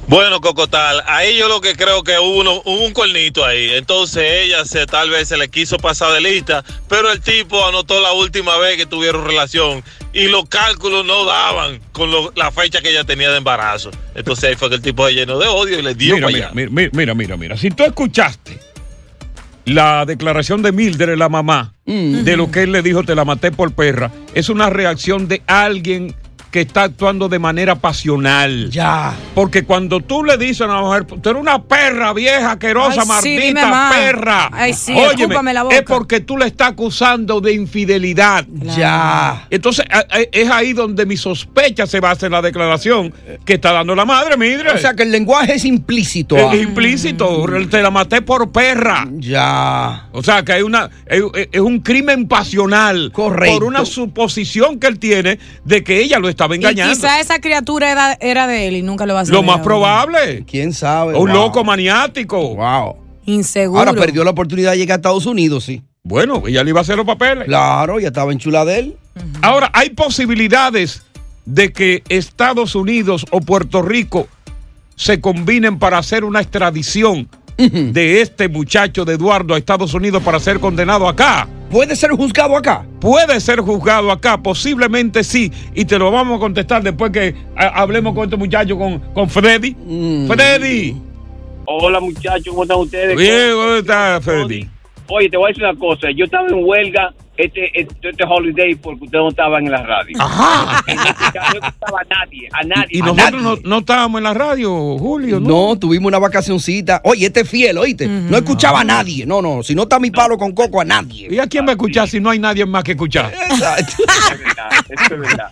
[0.07, 3.71] Bueno, Cocotal, ahí yo lo que creo que hubo, uno- hubo un cornito ahí.
[3.73, 7.99] Entonces ella se tal vez se le quiso pasar de lista, pero el tipo anotó
[8.01, 9.83] la última vez que tuvieron relación
[10.15, 13.91] y los cálculos no daban con lo- la fecha que ella tenía de embarazo.
[14.15, 16.33] Entonces ahí fue que el tipo se llenó de odio y le dio Mira, para
[16.37, 16.55] mira, allá.
[16.71, 17.57] mira, mira, mira, mira.
[17.57, 18.57] Si tú escuchaste
[19.65, 23.51] la declaración de Mildred, la mamá, de lo que él le dijo, te la maté
[23.51, 26.15] por perra, es una reacción de alguien
[26.55, 28.69] que está actuando de manera pasional.
[28.69, 29.13] Ya.
[29.33, 33.07] Porque cuando tú le dices a una mujer, tú eres una perra vieja, asquerosa, Ay,
[33.09, 34.49] maldita perra.
[34.53, 35.75] Ay, sí, Óyeme, escúpame la boca.
[35.75, 38.45] es porque tú le estás acusando de infidelidad.
[38.73, 39.45] Ya.
[39.49, 39.83] Entonces,
[40.31, 43.13] es ahí donde mi sospecha se basa en la declaración
[43.43, 44.71] que está dando la madre, mire.
[44.71, 46.37] O sea que el lenguaje es implícito.
[46.37, 46.55] Es ah.
[46.55, 49.05] implícito, te la maté por perra.
[49.17, 50.07] Ya.
[50.13, 53.11] O sea que hay una es, un crimen pasional.
[53.11, 53.57] Correcto.
[53.57, 56.93] Por una suposición que él tiene de que ella lo estaba Y engañando.
[56.95, 59.39] quizá esa criatura era, era de él y nunca lo va a saber.
[59.41, 60.43] Lo más probable.
[60.45, 61.13] ¿Quién sabe?
[61.15, 61.33] Un Wow.
[61.35, 62.55] loco maniático.
[62.55, 62.95] Wow.
[63.25, 63.79] Inseguro.
[63.79, 65.81] Ahora perdió la oportunidad de llegar a Estados Unidos, sí.
[66.03, 67.45] Bueno, ella le iba a hacer los papeles.
[67.45, 68.97] Claro, ya estaba en chula de él.
[69.41, 71.01] Ahora, hay posibilidades
[71.45, 74.27] de que Estados Unidos o Puerto Rico
[74.95, 77.27] se combinen para hacer una extradición
[77.57, 81.47] de este muchacho de Eduardo a Estados Unidos para ser condenado acá.
[81.75, 82.85] ¿Puede ser juzgado acá?
[83.01, 87.81] Puede ser juzgado acá, posiblemente sí, y te lo vamos a contestar después que ha-
[87.81, 89.75] hablemos con este muchacho, con, con Freddy.
[90.25, 90.95] Freddy.
[91.65, 93.17] Hola muchachos, ¿cómo están ustedes?
[93.17, 94.69] Bien, ¿cómo está Freddy?
[95.09, 96.07] Oye, te voy a decir una cosa.
[96.15, 100.15] Yo estaba en huelga este, este, este holiday porque ustedes no estaban en la radio.
[100.19, 100.83] Ajá.
[100.87, 102.87] Y no escuchaba, no escuchaba a nadie, a nadie.
[102.91, 103.61] Y a nosotros nadie.
[103.63, 105.47] no, no estábamos en la radio, Julio, ¿no?
[105.69, 107.01] No, tuvimos una vacacioncita.
[107.03, 108.07] Oye, este es fiel, oíste.
[108.07, 109.25] No escuchaba a nadie.
[109.25, 109.63] No, no.
[109.63, 111.27] Si no está mi palo con coco, a nadie.
[111.31, 113.31] ¿Y a quién va a escuchar si no hay nadie más que escuchar?
[113.33, 113.77] Es verdad,
[114.89, 115.49] eso es verdad.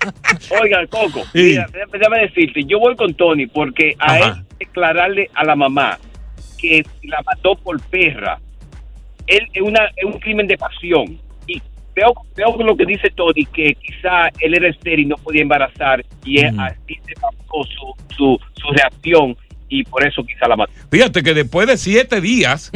[0.61, 1.41] Oiga, Coco, Sí.
[1.43, 4.17] mira, déjame, déjame decirte, yo voy con Tony porque a Ajá.
[4.27, 5.97] él declararle a la mamá
[6.57, 8.39] que la mató por perra,
[9.27, 11.19] él es, una, es un crimen de pasión.
[11.95, 16.03] Veo, veo lo que dice Tony, que quizá él era estéril y no podía embarazar,
[16.25, 19.37] y es así se pasó su, su, su reacción,
[19.69, 20.71] y por eso quizá la mató.
[20.91, 22.71] Fíjate que después de siete días,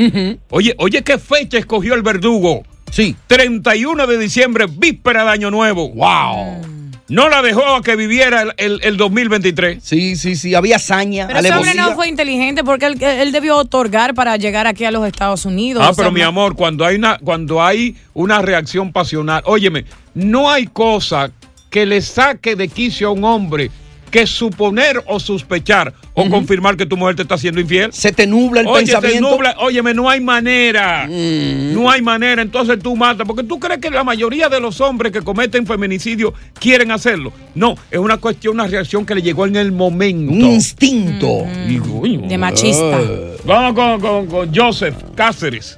[0.49, 2.63] oye, oye, ¿qué fecha escogió el verdugo?
[2.91, 3.15] Sí.
[3.27, 5.89] 31 de diciembre, víspera de Año Nuevo.
[5.89, 6.76] ¡Wow!
[7.09, 9.83] No la dejó a que viviera el, el- el 2023.
[9.83, 13.55] Sí, sí, sí, había hazaña, Pero ese hombre no fue inteligente porque él, él debió
[13.57, 15.81] otorgar para llegar aquí a los Estados Unidos.
[15.85, 19.85] Ah, O sea, pero mi amor, cuando hay una, cuando hay una reacción pasional, óyeme,
[20.13, 21.31] no hay cosa
[21.69, 23.69] que le saque de quicio a un hombre
[24.09, 27.91] que suponer o sospechar o confirmar que tu mujer te está haciendo infiel.
[27.93, 29.29] Se te nubla el Oye, se pensamiento.
[29.31, 31.07] nubla, óyeme, no hay manera.
[31.07, 33.27] No hay manera, entonces tú matas.
[33.27, 37.33] Porque tú crees que la mayoría de los hombres que cometen feminicidio quieren hacerlo.
[37.55, 40.31] No, es una cuestión, una reacción que le llegó en el momento.
[40.31, 41.45] Un instinto.
[41.67, 42.97] Y, coño, De machista.
[42.97, 43.01] ah.
[43.45, 45.77] Vamos con, con- con Joseph Cáceres.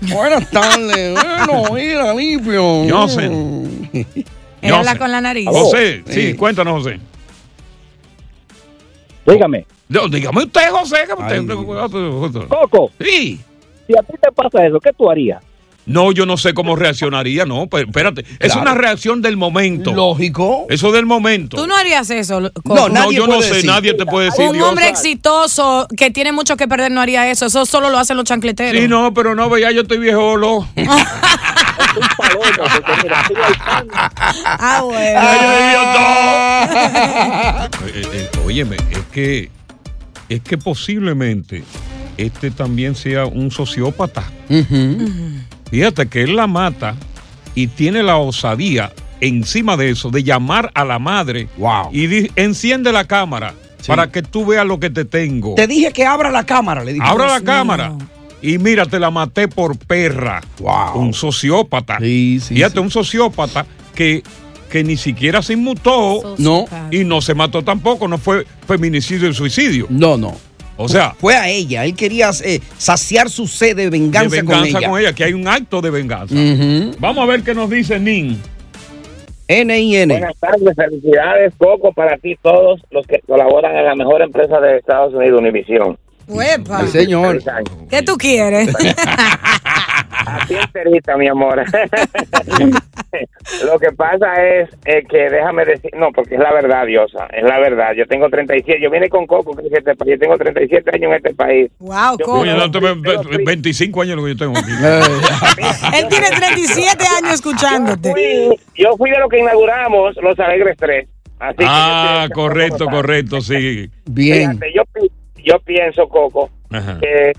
[0.00, 1.18] Buenas tardes.
[1.48, 2.84] Bueno, mira, limpio.
[2.88, 3.32] Joseph.
[4.60, 5.46] Él habla con la nariz.
[5.48, 6.98] José, sí, cuéntanos, José.
[9.32, 9.66] Dígame.
[9.88, 10.96] No, dígame usted, José.
[11.06, 11.46] que usted-
[12.48, 12.90] Coco.
[13.00, 13.40] Sí.
[13.86, 15.42] Si a ti te pasa eso, ¿qué tú harías?
[15.86, 18.20] No, yo no sé cómo reaccionaría, no, pero espérate.
[18.38, 18.60] Es Claro.
[18.60, 19.94] una reacción del momento.
[19.94, 20.66] Lógico.
[20.68, 21.56] Eso del momento.
[21.56, 22.40] Tú no harías eso.
[22.40, 22.90] No, Coco?
[22.90, 24.44] no, yo no sé, nadie te puede decir.
[24.48, 24.68] Un Dios.
[24.68, 27.46] hombre exitoso que tiene mucho que perder no haría eso.
[27.46, 28.78] Eso solo lo hacen los chancleteros.
[28.82, 30.36] Sí, no, pero no, ya yo estoy viejo.
[30.36, 30.68] Lo.
[34.44, 35.20] Ah, bueno.
[37.88, 39.50] Eh, eh, óyeme, es que
[40.28, 41.64] es que posiblemente
[42.16, 44.22] este también sea un sociópata.
[45.70, 46.94] Fíjate que él la mata
[47.54, 51.48] y tiene la osadía encima de eso de llamar a la madre
[51.92, 53.54] y di- enciende la cámara
[53.86, 55.54] para que tú veas lo que te tengo.
[55.56, 57.04] Te dije que abra la cámara, le dije.
[57.06, 57.92] Abra la cámara.
[58.40, 60.40] Y mira, te la maté por perra.
[60.94, 61.98] Un sociópata.
[62.54, 64.22] Fíjate, un sociópata que,
[64.70, 66.34] que ni siquiera se inmutó.
[66.38, 66.66] No.
[66.90, 68.08] Y no se mató tampoco.
[68.08, 69.86] No fue feminicidio y suicidio.
[69.88, 70.36] No, no.
[70.76, 71.84] O sea, Fue a ella.
[71.84, 75.12] Él quería eh, saciar su sed de venganza, de venganza con ella.
[75.12, 76.34] que hay un acto de venganza.
[77.00, 78.40] Vamos a ver qué nos dice Nin.
[79.48, 80.12] N-I-N.
[80.12, 84.76] Buenas tardes, felicidades, Coco, para ti todos los que colaboran en la mejor empresa de
[84.76, 85.98] Estados Unidos, Univisión.
[86.28, 86.82] Uepa.
[86.82, 87.42] Sí, señor.
[87.88, 88.68] ¿Qué tú quieres?
[90.26, 91.64] Así enterita, mi amor.
[93.64, 97.42] Lo que pasa es eh, que déjame decir, no, porque es la verdad, Diosa, es
[97.42, 97.92] la verdad.
[97.96, 101.10] Yo tengo 37, yo vine con Coco, que es este país, yo tengo 37 años
[101.10, 101.70] en este país.
[101.78, 102.40] Wow, Coco.
[102.40, 104.70] Oye, no, te- ve- ve- 25 años lo que yo tengo aquí.
[105.98, 108.10] Él tiene 37 años escuchándote.
[108.12, 111.08] Fui- yo fui de los que inauguramos Los Alegres 3.
[111.40, 113.88] Así Ah, correcto, correcto, sí.
[114.14, 114.82] Fíjate, yo,
[115.36, 116.98] yo pienso, Coco, Ajá.
[117.00, 117.32] que,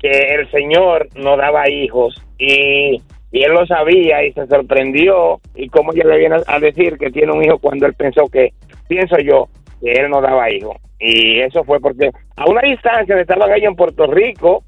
[0.00, 5.68] que el Señor no daba hijos y, y él lo sabía y se sorprendió y
[5.68, 8.52] como ella le viene a decir que tiene un hijo cuando él pensó que,
[8.88, 9.48] pienso yo,
[9.82, 10.76] que él no daba hijos.
[10.98, 14.64] Y eso fue porque a una distancia estaban ellos en Puerto Rico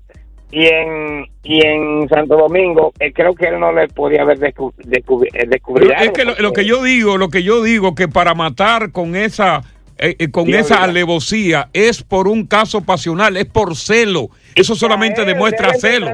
[0.52, 4.74] y en y en Santo Domingo, eh, creo que él no le podía haber descu-
[4.76, 5.94] descubri- eh, descubierto.
[6.02, 9.16] Es que lo, lo que yo digo, lo que yo digo, que para matar con
[9.16, 9.62] esa
[10.00, 14.30] eh, eh, con esa alevosía es por un caso pasional, es por celo.
[14.54, 16.10] Eso solamente demuestra celo.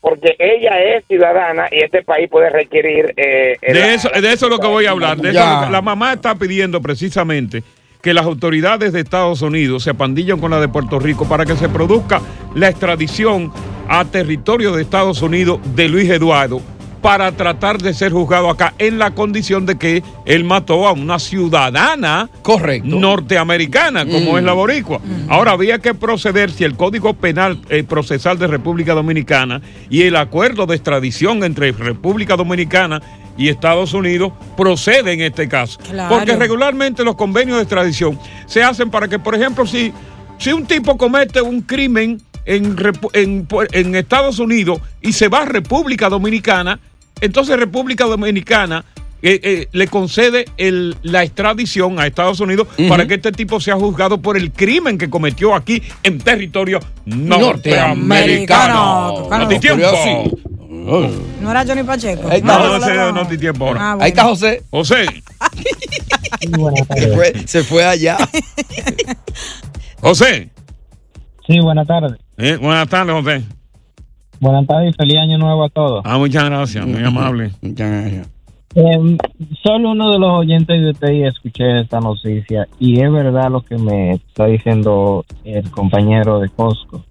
[0.00, 4.46] porque ella es ciudadana y este país puede requerir eh, De la- eso, de eso
[4.46, 5.16] es lo que voy a hablar.
[5.18, 7.62] de eso la mamá está pidiendo precisamente
[8.02, 11.56] que las autoridades de Estados Unidos se apandillen con la de Puerto Rico para que
[11.56, 12.20] se produzca
[12.54, 13.50] la extradición
[13.88, 16.60] a territorio de Estados Unidos de Luis Eduardo
[17.04, 21.18] para tratar de ser juzgado acá en la condición de que él mató a una
[21.18, 22.96] ciudadana Correcto.
[22.98, 24.38] norteamericana, como Mm.
[24.38, 25.00] es la boricua.
[25.28, 30.16] Ahora había que proceder si el Código Penal eh, Procesal de República Dominicana y el
[30.16, 33.02] acuerdo de extradición entre República Dominicana
[33.36, 35.78] y Estados Unidos procede en este caso.
[35.86, 36.08] Claro.
[36.08, 39.92] Porque regularmente los convenios de extradición se hacen para que, por ejemplo, si,
[40.38, 42.74] si un tipo comete un crimen en,
[43.12, 46.80] en Estados Unidos y se va a República Dominicana,
[47.20, 48.84] entonces República Dominicana
[49.26, 53.74] eh, eh, le concede el- la extradición a Estados Unidos para que este tipo sea
[53.76, 59.26] juzgado por el crimen que cometió aquí en territorio norteamericano.
[59.30, 60.24] Norteamericano.
[60.68, 61.10] No.
[61.40, 62.28] No era Johnny Pacheco.
[62.42, 63.80] No, no, ese no ti tiempo ahora.
[63.80, 64.04] Ah, bueno.
[64.04, 64.62] Ahí está José.
[64.70, 65.06] José.
[66.94, 68.18] Se fue, se fue allá.
[70.00, 70.50] José.
[71.46, 72.18] Sí, buenas tardes.
[72.36, 73.42] Eh, buenas tardes, José.
[74.44, 76.02] Buenas tardes y feliz año nuevo a todos.
[76.04, 77.50] Ah, muchas gracias, muy amable.
[77.62, 78.28] Muchas gracias.
[78.74, 79.16] Eh,
[79.62, 83.78] solo uno de los oyentes de TI escuché esta noticia y es verdad lo que
[83.78, 87.02] me está diciendo el compañero de Costco.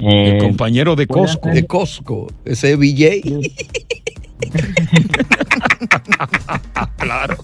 [0.00, 1.48] El compañero de Costco.
[1.48, 2.26] De Costco.
[2.44, 3.20] Ese BJ.
[6.96, 7.36] claro.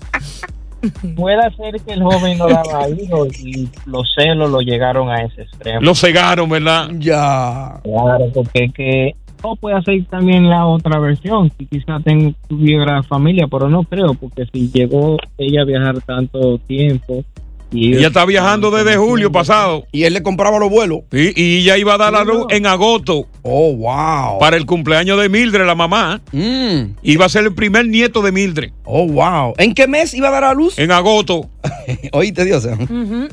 [1.14, 5.42] Puede ser que el joven no daba hijos y los celos lo llegaron a ese
[5.42, 5.80] extremo.
[5.82, 6.88] Lo cegaron, ¿verdad?
[6.98, 7.80] Ya.
[7.82, 13.02] Claro, porque es que O puede ser también la otra versión, que quizá ten- tuviera
[13.02, 17.24] familia, pero no creo, porque si llegó ella a viajar tanto tiempo.
[17.72, 19.84] Y Ella está viajando desde julio pasado.
[19.92, 21.02] Y él le compraba los vuelos.
[21.12, 23.28] Sí, y ella iba a dar a luz en agosto.
[23.42, 24.40] Oh, wow.
[24.40, 26.20] Para el cumpleaños de Mildred, la mamá.
[26.32, 28.72] Iba a ser el primer nieto de Mildred.
[28.84, 29.54] Oh, wow.
[29.56, 30.76] ¿En qué mes iba a dar a luz?
[30.80, 31.48] En agosto.
[32.12, 32.66] Oíste, Dios.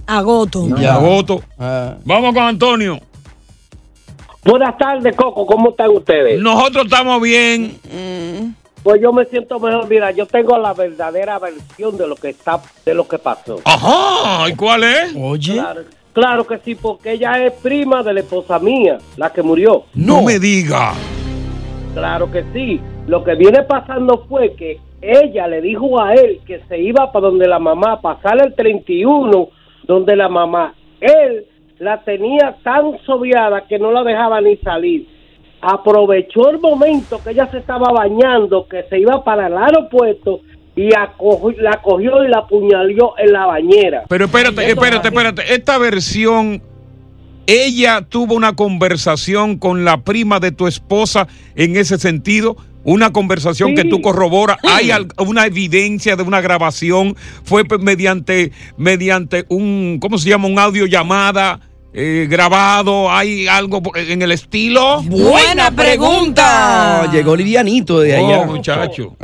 [0.05, 0.67] Agoto.
[0.67, 1.41] En agosto.
[1.57, 1.95] Ah.
[2.05, 2.99] Vamos con Antonio.
[4.47, 5.45] Buenas tardes, Coco.
[5.45, 6.39] ¿Cómo están ustedes?
[6.39, 7.77] Nosotros estamos bien.
[8.81, 9.89] Pues yo me siento mejor.
[9.89, 13.59] Mira, yo tengo la verdadera versión de lo que está, de lo que pasó.
[13.65, 14.49] Ajá.
[14.49, 15.13] ¿Y cuál es?
[15.19, 15.55] Oye.
[15.55, 15.81] Claro,
[16.13, 19.83] claro que sí, porque ella es prima de la esposa mía, la que murió.
[19.93, 20.93] No, me diga.
[21.93, 22.79] Claro que sí.
[23.05, 27.27] Lo que viene pasando fue que ella le dijo a él que se iba para
[27.27, 29.49] donde la mamá, pasar el 31,
[29.83, 30.73] donde la mamá.
[31.01, 31.45] Él
[31.79, 35.07] la tenía tan soviada que no la dejaba ni salir.
[35.61, 40.41] Aprovechó el momento que ella se estaba bañando, que se iba para el aeropuerto
[40.75, 44.03] y la cogió y la apuñaló en la bañera.
[44.07, 45.53] Pero espérate, espérate, espérate.
[45.53, 46.61] Esta versión,
[47.47, 52.57] ella tuvo una conversación con la prima de tu esposa en ese sentido.
[52.83, 54.57] Una conversación que tú corroboras.
[54.63, 57.15] Hay una evidencia de una grabación.
[57.43, 60.47] Fue mediante, mediante un, ¿cómo se llama?
[60.47, 61.59] Un audio llamada
[61.93, 63.09] eh, grabado.
[63.09, 65.01] Hay algo en el estilo.
[65.03, 67.09] Buena pregunta.
[67.11, 68.41] Llegó livianito de allá.
[68.41, 69.15] Oh, muchacho.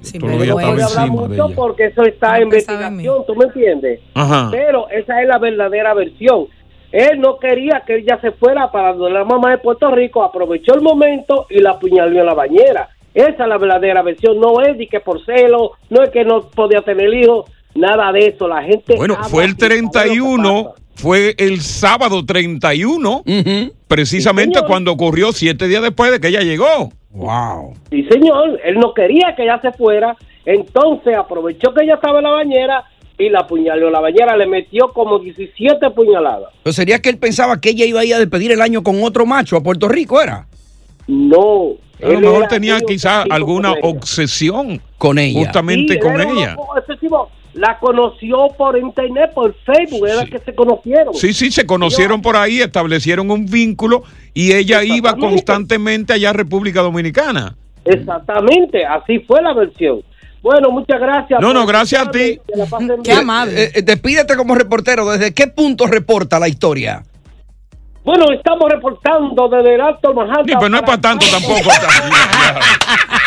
[0.00, 1.56] Sí, Todo ya estaba puede hablar encima de mucho ella.
[1.56, 4.00] porque eso está en investigación, ¿tú me entiendes?
[4.14, 4.48] Ajá.
[4.50, 6.46] Pero esa es la verdadera versión.
[6.92, 10.74] Él no quería que ella se fuera para donde la mamá de Puerto Rico, aprovechó
[10.74, 12.88] el momento y la apuñaló en la bañera.
[13.12, 16.42] Esa es la verdadera versión, no es de que por celo, no es que no
[16.50, 18.46] podía tener hijos, nada de eso.
[18.46, 23.22] La gente Bueno, fue el sin saber lo que 31, fue el sábado 31,
[23.88, 24.68] precisamente Sí, señor.
[24.68, 26.90] cuando ocurrió siete días después de que ella llegó.
[27.10, 27.74] Wow.
[27.90, 32.24] Sí, señor, él no quería que ella se fuera, entonces aprovechó que ella estaba en
[32.24, 32.84] la bañera
[33.18, 33.88] y la apuñaló.
[33.90, 36.50] La bañera le metió como 17 puñaladas.
[36.62, 39.02] Pero sería que él pensaba que ella iba a ir a despedir el año con
[39.02, 40.46] otro macho a Puerto Rico, ¿era?
[41.06, 41.70] No.
[42.02, 45.38] A lo mejor tenía amigo quizá íntimo alguna con obsesión con ella.
[45.40, 46.56] Justamente Sí, con él era un ella.
[46.58, 47.30] obsesivo.
[47.56, 51.14] La conoció por internet, por Facebook, era que se conocieron.
[51.14, 54.02] Sí, sí, se conocieron por ahí, establecieron un vínculo
[54.34, 57.56] y ella iba constantemente allá a República Dominicana.
[57.86, 60.02] Exactamente, así fue la versión.
[60.42, 61.40] Bueno, muchas gracias.
[61.40, 62.38] No, no, gracias a ti.
[63.02, 63.70] Qué amable.
[63.74, 65.10] Eh, despídete como reportero.
[65.10, 67.02] ¿Desde qué punto reporta la historia?
[68.04, 70.46] Bueno, estamos reportando desde el Alto Manhattan.
[70.46, 71.70] Sí, pero no es para tanto tampoco.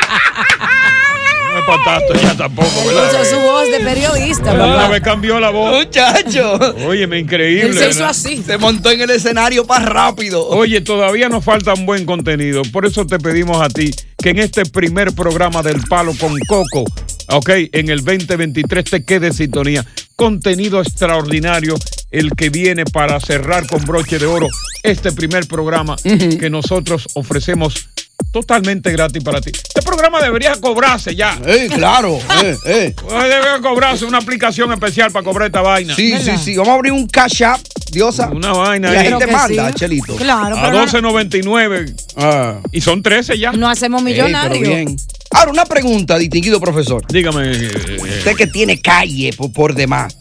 [1.78, 3.06] Para tanto ya tampoco, ¿verdad?
[3.06, 4.88] Escucha su voz de periodista, Una papá.
[4.90, 5.78] vez cambió la voz.
[5.86, 6.54] Muchacho.
[6.88, 7.68] Óyeme, increíble.
[7.70, 8.10] Él se hizo ¿verdad?
[8.10, 8.44] así.
[8.46, 10.48] Se montó en el escenario más rápido.
[10.48, 12.62] Oye, todavía nos falta un buen contenido.
[12.72, 16.84] Por eso te pedimos a ti que en este primer programa del Palo con Coco,
[17.30, 19.86] ok, en el 2023 te quede en sintonía.
[20.16, 21.76] Contenido extraordinario,
[22.12, 24.48] el que viene para cerrar con broche de oro
[24.84, 27.88] este primer programa que nosotros ofrecemos
[28.32, 29.52] totalmente gratis para ti.
[29.54, 31.40] Este programa debería cobrarse ya.
[31.46, 32.18] Eh, claro.
[32.44, 32.96] eh, eh.
[33.10, 35.96] Debe cobrarse una aplicación especial para cobrar esta vaina.
[35.96, 36.56] Sí, sí, sí.
[36.56, 37.60] Vamos a abrir un cash app,
[37.92, 38.30] Diosa.
[38.30, 39.74] Una vaina Y la gente manda, sí.
[39.76, 40.16] Chelito.
[40.16, 42.62] Claro, A pero no- 12.99.
[42.72, 43.52] Y son 13 ya.
[43.52, 44.62] no hacemos millonarios.
[44.62, 44.96] bien.
[45.32, 47.06] Ahora, una pregunta, distinguido profesor.
[47.08, 47.52] Dígame.
[47.52, 50.16] eh, Usted que tiene calle por, por demás.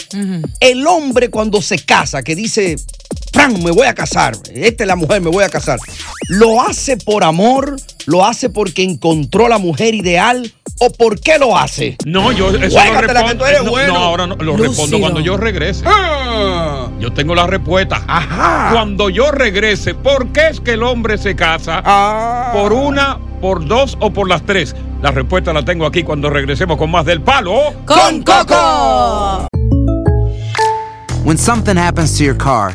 [0.61, 2.77] El hombre cuando se casa, que dice,
[3.39, 5.79] Fran, me voy a casar, esta es la mujer, me voy a casar,
[6.29, 7.77] ¿lo hace por amor?
[8.07, 10.53] ¿Lo hace porque encontró la mujer ideal?
[10.81, 11.97] ¿O por qué lo hace?
[12.05, 13.37] No, yo eso lo respondo.
[13.37, 13.93] tú eres no, bueno.
[13.95, 14.69] no, ahora no, lo Lúcido.
[14.69, 15.85] respondo cuando yo regrese.
[15.87, 16.89] Ah.
[16.99, 18.03] Yo tengo la respuesta.
[18.09, 18.71] Ajá.
[18.73, 21.81] Cuando yo regrese, ¿por qué es que el hombre se casa?
[21.85, 22.51] Ah.
[22.53, 24.75] ¿Por una, por dos o por las tres?
[25.01, 27.73] La respuesta la tengo aquí cuando regresemos con más del palo.
[27.85, 29.47] Con Coco.
[31.25, 32.75] When something happens to your car,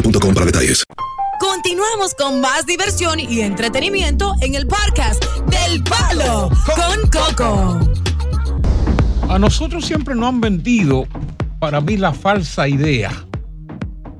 [0.00, 0.84] boostmobile.com para detalles.
[1.40, 7.80] Continuamos con más diversión y entretenimiento en el podcast del Palo con Coco.
[9.28, 11.06] A nosotros siempre nos han vendido,
[11.60, 13.12] para mí, la falsa idea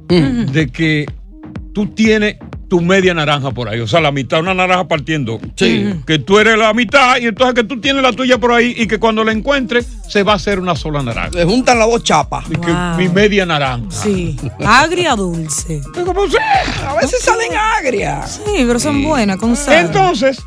[0.09, 1.07] de que
[1.74, 2.37] tú tienes
[2.69, 5.41] tu media naranja por ahí, o sea, la mitad, una naranja partiendo.
[5.57, 5.95] Sí.
[6.07, 8.87] Que tú eres la mitad y entonces que tú tienes la tuya por ahí y
[8.87, 11.33] que cuando la encuentres se va a hacer una sola naranja.
[11.33, 12.45] Se juntan las dos chapas.
[12.51, 13.91] Y que mi media naranja.
[13.91, 15.81] Sí, agria dulce.
[16.05, 16.39] ¿Cómo se?
[16.87, 18.41] A veces salen agrias.
[18.45, 19.87] Sí, pero son buenas con sal.
[19.87, 20.43] Entonces,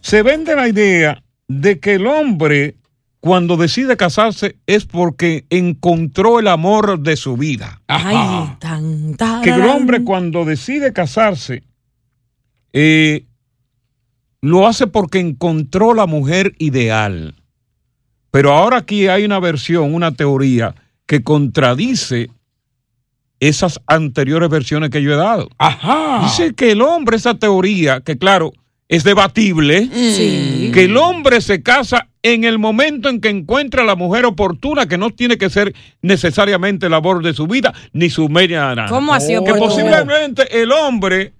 [0.00, 2.76] se vende la idea de que el hombre,
[3.22, 7.80] cuando decide casarse, es porque encontró el amor de su vida.
[7.86, 9.42] Ay, tan, tan.
[9.42, 11.62] Que el hombre, cuando decide casarse,
[12.72, 13.26] eh,
[14.40, 17.36] lo hace porque encontró la mujer ideal.
[18.32, 20.74] Pero ahora aquí hay una versión, una teoría
[21.06, 22.28] que contradice
[23.38, 25.48] esas anteriores versiones que yo he dado.
[25.58, 26.24] Ajá.
[26.24, 28.52] Dice que el hombre, esa teoría, que claro,
[28.88, 30.72] es debatible, Sí.
[30.74, 34.98] que el hombre se casa en el momento en que encuentra la mujer oportuna, que
[34.98, 38.94] no tiene que ser necesariamente el amor de su vida, ni su media naranja.
[38.94, 39.60] ¿Cómo así Que oportuna?
[39.66, 41.32] posiblemente el hombre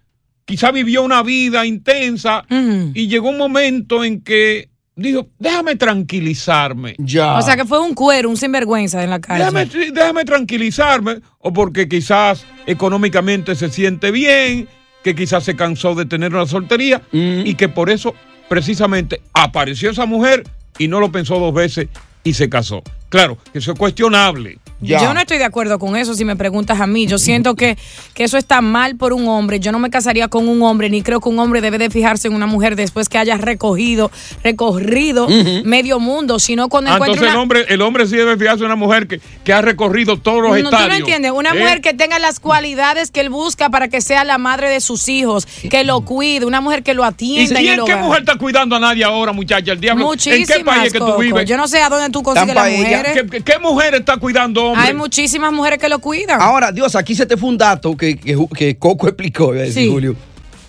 [0.45, 6.97] quizá vivió una vida intensa y llegó un momento en que dijo, déjame tranquilizarme.
[6.99, 7.39] Ya.
[7.39, 9.39] O sea que fue un cuero, un sinvergüenza en la calle.
[9.39, 14.68] Déjame, déjame tranquilizarme, o porque quizás económicamente se siente bien,
[15.03, 18.14] que quizás se cansó de tener una soltería y que por eso
[18.49, 20.45] precisamente apareció esa mujer
[20.78, 21.88] y no lo pensó dos veces
[22.24, 22.82] y se casó.
[23.08, 24.58] Claro, que eso es cuestionable.
[24.83, 27.07] Yo no estoy de acuerdo con eso si me preguntas a mí.
[27.07, 27.78] Yo siento que,
[28.14, 29.61] que eso está mal por un hombre.
[29.61, 32.28] Yo no me casaría con un hombre, ni creo que un hombre debe de fijarse
[32.28, 34.11] en una mujer después que haya recogido,
[34.43, 35.28] recorrido
[35.64, 38.66] medio mundo, sino cuando Ah, encuentre entonces el hombre, el hombre sí debe fijarse en
[38.66, 41.33] una mujer que, que ha recorrido todos los No, tú no entiendes.
[41.33, 41.59] Una ¿Eh?
[41.59, 45.09] mujer que tenga las cualidades que él busca para que sea la madre de sus
[45.09, 48.05] hijos, que lo cuide, una mujer que lo ¿Y atienda en quién, el qué hogar.
[48.05, 49.72] mujer está cuidando a nadie ahora, muchacha?
[49.72, 50.03] El diablo.
[50.12, 51.18] ¿En qué Muchísimas, país es que tú Coco.
[51.18, 51.49] vives?
[51.49, 53.12] Yo no sé a dónde tú consigues las mujeres.
[53.14, 54.88] ¿Qué, qué- qué mujer está cuidando hombres?
[54.88, 56.40] Hay muchísimas mujeres que lo cuidan.
[56.40, 59.66] Ahora, Dios, aquí se te fue un dato que, que, que Coco explicó, iba a
[59.66, 59.88] decir Sí.
[59.90, 60.16] Julio.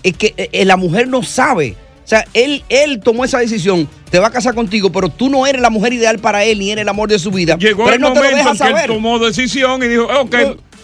[0.03, 1.75] Es que eh, la mujer no sabe.
[2.03, 5.47] O sea, él, él tomó esa decisión, te va a casar contigo, pero tú no
[5.47, 7.57] eres la mujer ideal para él, ni eres el amor de su vida.
[7.57, 9.87] Llegó pero el él no te lo momento deja en que él tomó decisión y
[9.87, 10.35] dijo, ok,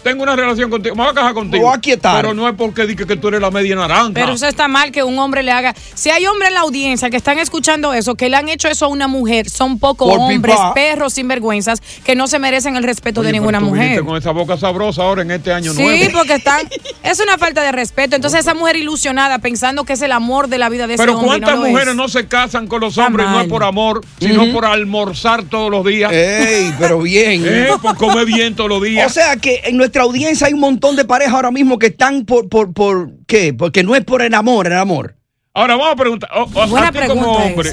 [0.02, 1.64] tengo una relación contigo, me voy a casar contigo.
[1.66, 2.20] voy a quietar.
[2.22, 4.10] Pero no es porque dije que tú eres la media naranja.
[4.14, 5.74] Pero eso está mal que un hombre le haga.
[5.94, 8.86] Si hay hombres en la audiencia que están escuchando eso, que le han hecho eso
[8.86, 10.74] a una mujer, son pocos hombres, pipa.
[10.74, 14.04] perros sinvergüenzas, que no se merecen el respeto de pero ninguna tú mujer.
[14.04, 16.18] con esa boca sabrosa ahora en este año Sí, nuevo.
[16.18, 16.60] porque están.
[17.02, 18.14] Es una falta de respeto.
[18.14, 21.14] Entonces, esa mujer ilusionada pensando que es el amor de la vida de ese Pero
[21.18, 21.26] hombre.
[21.38, 21.94] y ¿cuántas no mujeres es?
[21.96, 25.84] no se casan con los hombres no es por amor, sino por almorzar todos los
[25.84, 26.12] días?
[26.12, 27.42] Ey, pero bien.
[27.50, 29.10] Eh, por comer bien todos los días.
[29.10, 32.24] O sea que en nuestra audiencia hay un montón de parejas ahora mismo que están
[32.24, 33.52] por, por, por ¿qué?
[33.52, 35.16] Porque no es por el amor, el amor.
[35.52, 37.72] Ahora vamos a preguntar, o- o- Buena a ti como pregunta hombre,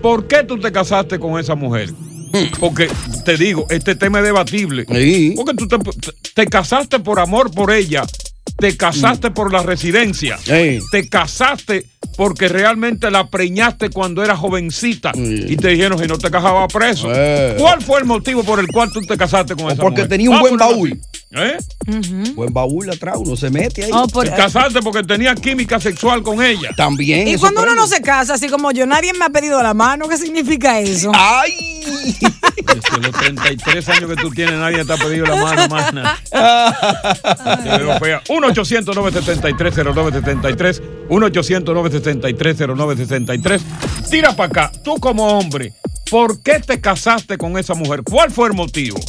[0.00, 1.90] ¿por qué tú te casaste con esa mujer?
[2.58, 2.88] Porque
[3.26, 4.84] te digo, este tema es debatible.
[4.86, 5.76] Porque tú te,
[6.34, 8.04] te casaste por amor por ella,
[8.56, 10.38] te casaste por la residencia,
[10.90, 11.84] te casaste
[12.16, 17.08] porque realmente la preñaste cuando era jovencita y te dijeron si no te casaba preso.
[17.14, 17.56] Eh.
[17.58, 20.08] ¿Cuál fue el motivo por el cual tú te casaste con esa Porque mujer?
[20.08, 20.66] tenía un Vamos buen a
[21.32, 21.56] ponerlo baúl.
[21.56, 21.66] así.
[21.88, 22.32] ¿Eh?
[22.34, 23.90] Buen baúl atrás, uno se mete ahí.
[23.92, 26.70] Oh, Te casaste porque tenía química sexual con ella.
[26.76, 27.26] También.
[27.28, 30.08] Y cuando uno no se casa, así como yo, nadie me ha pedido la mano,
[30.08, 31.10] ¿qué significa eso?
[31.14, 31.52] ¡Ay!
[32.62, 35.62] Desde los 33 años que tú tienes, nadie te ha pedido la mano,
[37.98, 38.22] fea.
[38.24, 40.80] 1-800-973-0973.
[41.08, 43.60] 1-800-973-0973.
[44.10, 44.70] Tira para acá.
[44.84, 45.72] Tú como hombre,
[46.12, 48.02] ¿por qué te casaste con esa mujer?
[48.02, 49.00] ¿Cuál fue el motivo?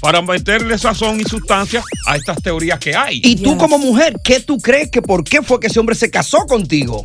[0.00, 3.20] Para meterle sazón y sustancia a estas teorías que hay.
[3.22, 6.10] Y tú como mujer, ¿qué tú crees que por qué fue que ese hombre se
[6.10, 7.00] casó contigo?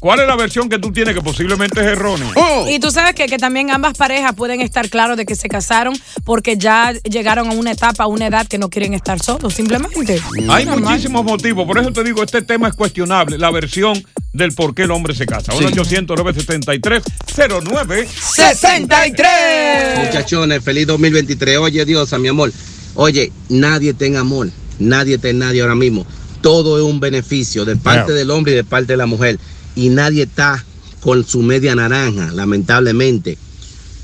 [0.00, 2.32] ¿Cuál es la versión que tú tienes que posiblemente es errónea?
[2.68, 5.94] Y tú sabes que, que también ambas parejas pueden estar claros de que se casaron
[6.24, 10.20] porque ya llegaron a una etapa, a una edad que no quieren estar solos, simplemente.
[10.48, 10.90] Hay Normal.
[10.90, 14.00] muchísimos motivos, por eso te digo, este tema es cuestionable, la versión
[14.32, 15.52] del por qué el hombre se casa.
[15.52, 18.06] 1-800-973-09.
[18.06, 20.06] 63.
[20.06, 21.58] Muchachones, feliz 2023.
[21.58, 22.52] Oye, Dios, mi amor.
[22.94, 24.50] Oye, nadie tenga amor.
[24.78, 26.06] nadie en nadie ahora mismo.
[26.40, 29.38] Todo es un beneficio de parte del hombre y de parte de la mujer.
[29.78, 30.64] Y nadie está
[31.00, 33.38] con su media naranja, lamentablemente.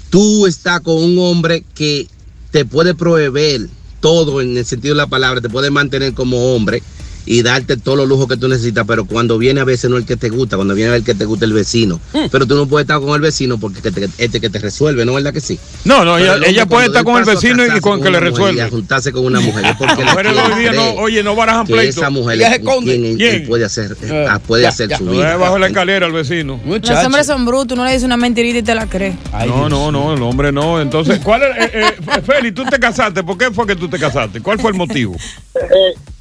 [0.09, 2.07] Tú estás con un hombre que
[2.53, 3.69] te puede proveer
[3.99, 6.81] todo en el sentido de la palabra, te puede mantener como hombre
[7.27, 10.05] y darte todos los lujos que tú necesitas, pero cuando viene a veces no el
[10.05, 12.01] que te gusta, cuando viene el que te gusta el vecino.
[12.31, 15.05] Pero tú no puedes estar con el vecino porque que te- este que te resuelve,
[15.05, 15.59] ¿no es verdad que sí?
[15.85, 18.23] No, no, Pero ella, ella puede estar con el vecino y con que le mujer
[18.23, 18.71] Y a resuelve.
[18.71, 22.01] juntarse con una mujer es porque la hoy día no, oye, no barajan pleito.
[22.01, 23.21] esa mujer es ¿Quién?
[23.21, 24.99] él puede hacer, Eh, ah, puede ya, hacer ya.
[24.99, 25.33] su No vida.
[25.33, 26.61] es bajo la escalera al vecino.
[26.67, 29.17] Los hombres son brutos, uno le dice una mentirita y te la cree.
[29.47, 30.81] no, no, no, el hombre no.
[30.81, 31.65] Entonces, ¿cuál es?
[31.67, 33.23] Eh, eh, Feli, tú te casaste.
[33.23, 34.41] ¿Por qué fue que tú te casaste?
[34.41, 35.17] ¿Cuál fue el motivo?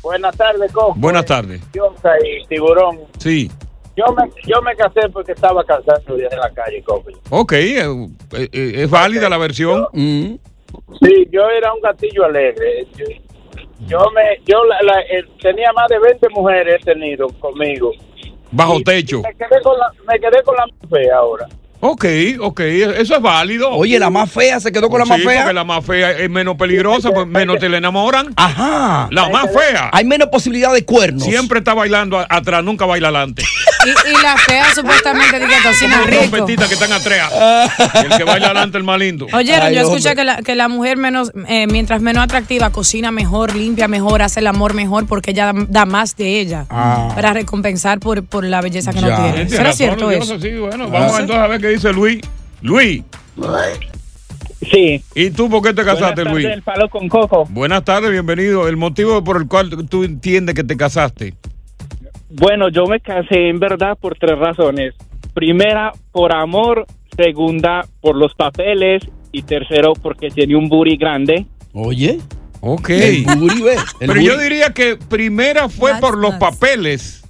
[0.03, 0.93] Buenas tardes, Coco.
[0.97, 1.61] Buenas tardes.
[1.73, 2.99] Y Tiburón.
[3.17, 3.49] Sí.
[3.95, 7.09] Yo me, yo me casé porque estaba cansado de la calle, Coco.
[7.29, 7.79] Ok, eh,
[8.33, 9.87] eh, eh, es válida la versión.
[9.93, 12.85] Sí, yo era un gatillo alegre.
[12.97, 13.05] Yo,
[13.87, 17.91] yo me, yo la- la- eh, tenía más de 20 mujeres he tenido conmigo.
[18.51, 19.21] Bajo techo.
[19.21, 21.47] Me quedé con la, me quedé con la fea ahora.
[21.85, 22.05] Ok,
[22.39, 23.69] ok, eso es válido.
[23.71, 25.41] Oye, la más fea se quedó con la más fea.
[25.41, 28.27] porque la más fea es menos peligrosa, pues menos te la enamoran.
[28.37, 29.09] Ajá.
[29.11, 29.89] La más fea.
[29.91, 31.23] Hay menos posibilidad de cuernos.
[31.25, 33.43] Siempre está bailando atrás, nunca baila adelante.
[33.85, 36.19] Y, y la fea supuestamente dice que cocina rico.
[36.29, 37.29] trompetitas que están atrás.
[38.05, 39.27] El que baila adelante es el más lindo.
[39.33, 43.53] Oyeron, yo escuché que la, que la mujer menos, eh, mientras menos atractiva, cocina mejor,
[43.53, 47.09] limpia mejor, hace el amor mejor porque ella da, da más de ella Ah.
[47.13, 49.17] para recompensar por, por la belleza que no Ya.
[49.17, 49.33] tiene.
[49.33, 50.39] Tiene ¿Será cierto eso?
[50.39, 52.21] sí, bueno, vamos entonces a ver qué dice Luis.
[52.61, 53.03] Luis.
[54.71, 55.03] Sí.
[55.15, 56.45] ¿Y tú por qué te casaste, Buenas Luis?
[56.45, 57.45] el palo con coco.
[57.49, 58.67] Buenas tardes, bienvenido.
[58.67, 61.33] El motivo por el cual tú entiendes que te casaste.
[62.29, 64.93] Bueno, yo me casé en verdad por tres razones.
[65.33, 66.85] Primera, por amor.
[67.15, 69.03] Segunda, por los papeles.
[69.31, 71.45] Y tercero, porque tiene un booty grande.
[71.73, 72.19] Oye.
[72.61, 72.89] Ok.
[72.91, 73.63] El booty,
[73.99, 77.22] el Pero yo diría que primera fue por los papeles.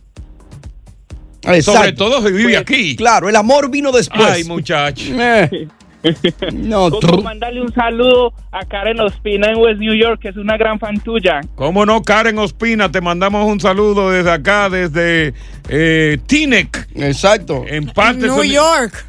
[1.43, 1.71] Exacto.
[1.73, 2.95] Sobre todo si vive Pues, aquí.
[2.95, 4.27] Claro, el amor vino después.
[4.27, 5.03] Ay, muchacho.
[5.19, 5.67] Eh.
[6.53, 10.35] No, Coco, tú- mandarle un saludo a Karen Ospina en West New York, que es
[10.35, 11.39] una gran fan tuya.
[11.55, 12.91] ¿Cómo no, Karen Ospina?
[12.91, 15.33] Te mandamos un saludo desde acá, desde
[15.69, 16.89] eh, Tinec.
[16.95, 17.63] Exacto.
[17.65, 18.35] En Patterson.
[18.35, 19.05] New York.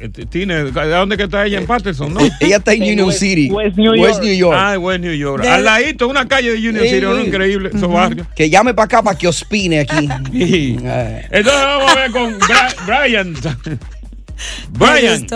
[0.00, 1.58] Eh, Tinec, ¿de dónde que está ella?
[1.58, 2.20] En Patterson, ¿no?
[2.40, 3.50] Ella está en En Union West- City.
[3.50, 4.22] West New West York.
[4.24, 4.56] New York.
[4.58, 5.42] Ah, West New York.
[5.42, 7.26] De- Al ladito, una calle de Union Sí, City, sí.
[7.26, 8.26] increíble, esos barrios.
[8.36, 10.08] Que llame para acá para que ospine aquí.
[10.32, 10.76] Sí.
[10.82, 11.26] Eh.
[11.30, 13.34] Entonces vamos a ver con Bra- Brian.
[14.70, 15.26] Brian,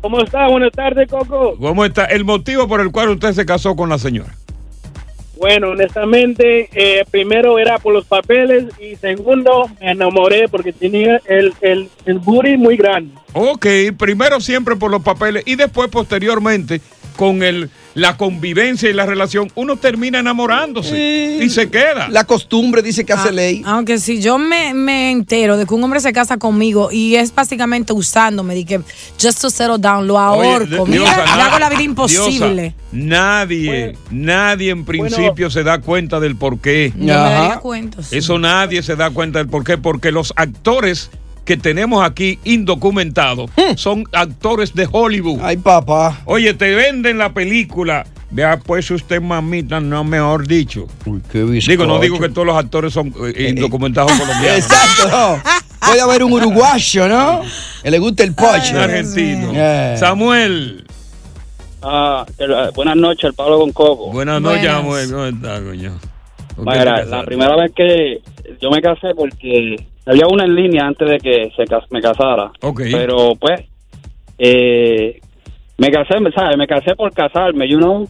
[0.00, 0.48] ¿Cómo está?
[0.48, 1.56] Buenas tardes, Coco.
[1.56, 2.06] ¿cómo está?
[2.06, 4.34] El motivo por el cual usted se casó con la señora.
[5.42, 11.52] Bueno, honestamente, eh, primero era por los papeles y segundo me enamoré porque tenía el,
[11.60, 13.12] el, el booty muy grande.
[13.32, 13.66] Ok,
[13.98, 16.80] primero siempre por los papeles y después posteriormente
[17.16, 22.08] con el, la convivencia y la relación, uno termina enamorándose y se queda.
[22.08, 23.62] La costumbre dice que hace Ah, ley.
[23.64, 27.34] Aunque si yo me, me entero de que un hombre se casa conmigo y es
[27.34, 28.80] básicamente usándome, de que
[29.20, 30.82] just to settle down, lo ahorco.
[30.82, 32.62] Oye, Mira, Diosa, le hago la vida imposible.
[32.62, 36.92] Diosa, nadie, nadie en principio se da cuenta del por qué.
[36.96, 38.02] Yo me daría cuenta.
[38.02, 38.16] sí.
[38.16, 41.10] Eso nadie se da cuenta del por qué, porque los actores
[41.44, 45.40] que tenemos aquí indocumentados son actores de Hollywood.
[45.42, 46.20] Ay, papá.
[46.24, 48.06] Oye, te venden la película.
[48.30, 50.86] Vea, pues usted, mamita, no mejor dicho.
[51.04, 54.58] Uy, qué Digo, no digo que todos los actores son eh, indocumentados colombianos.
[54.64, 55.42] Exacto, no.
[55.86, 57.42] Puede haber un uruguayo, ¿no?
[57.82, 58.70] Que le gusta el pocho.
[58.72, 59.50] Un argentino.
[59.54, 59.96] Eh.
[59.98, 60.86] Samuel.
[61.82, 64.12] Ah, el- buenas noches, el Pablo con Coco.
[64.12, 65.10] Buenas noches, Samuel.
[65.10, 65.92] ¿Cómo estás, coño?
[66.56, 68.22] ¿Por qué te Mira, la primera vez que
[68.60, 72.50] yo me casé porque había una en línea antes de que se me casara.
[72.60, 73.62] Pero pues,
[74.38, 75.20] eh,
[75.78, 76.56] me casé, ¿sabes?
[76.56, 78.08] Me casé por casarme, you know.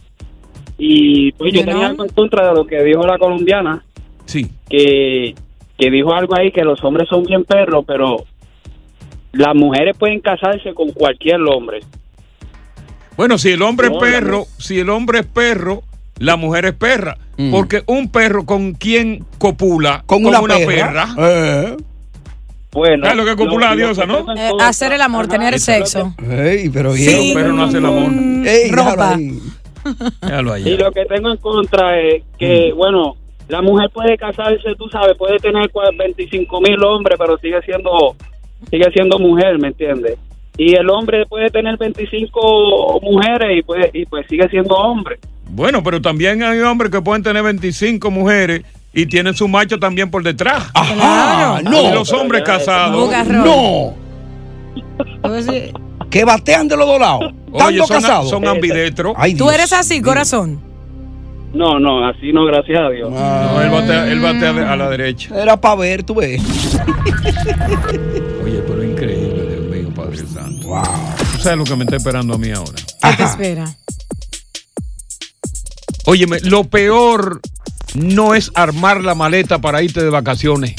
[0.77, 1.85] Y pues yo tenía know.
[1.85, 3.83] algo en contra de lo que dijo la colombiana.
[4.25, 4.49] Sí.
[4.69, 5.35] Que,
[5.77, 8.25] que dijo algo ahí que los hombres son bien perros, pero
[9.33, 11.81] las mujeres pueden casarse con cualquier hombre.
[13.15, 15.83] Bueno, si el hombre es No, perro, si el hombre es perro,
[16.17, 17.17] la mujer es perra.
[17.51, 20.65] Porque un perro con quien copula, Con una perra.
[20.65, 21.07] perra.
[21.17, 21.77] Eh.
[22.71, 24.33] Bueno, ¿Sabes lo que es copular, lo- lo diosa, no?
[24.35, 26.13] Eh, hacer el amor, tener sexo.
[26.29, 27.09] Ey, pero bien.
[27.09, 27.29] Sí.
[27.29, 28.11] Un perro no hace el amor.
[28.47, 29.17] Ey, ropa.
[30.21, 30.57] Déjalo.
[30.57, 33.15] Y lo que tengo en contra es que, bueno,
[33.49, 38.15] la mujer puede casarse, tú sabes, puede tener cua- 25 mil hombres, pero sigue siendo
[38.71, 40.17] sigue siendo mujer, ¿me entiendes?
[40.57, 45.19] Y el hombre puede tener 25 mujeres y, puede, y pues sigue siendo hombre.
[45.49, 48.63] Bueno, pero también hay hombres que pueden tener 25 mujeres
[48.93, 50.69] y tienen su macho también por detrás.
[50.73, 51.89] Ah, no.
[51.89, 53.11] Y los hombres casados.
[53.27, 53.93] No.
[56.09, 57.33] Que batean de los dos lados.
[57.51, 58.29] Oye, Tanto son, casados.
[58.29, 59.13] son ambidestros.
[59.17, 60.59] Ay, ¿Tú eres así, corazón?
[61.53, 63.11] No, no, así no, gracias a Dios.
[63.11, 65.39] No, él batea, él batea a la derecha.
[65.39, 66.41] Era para ver, tú ves.
[68.43, 70.67] Oye, pero increíble, Dios mío, Padre Santo.
[70.67, 70.81] Wow.
[71.33, 72.71] ¿Tú sabes lo que me está esperando a mí ahora?
[73.01, 73.65] ¿Qué te espera?
[76.05, 77.41] Óyeme, lo peor
[77.95, 80.75] no es armar la maleta para irte de vacaciones.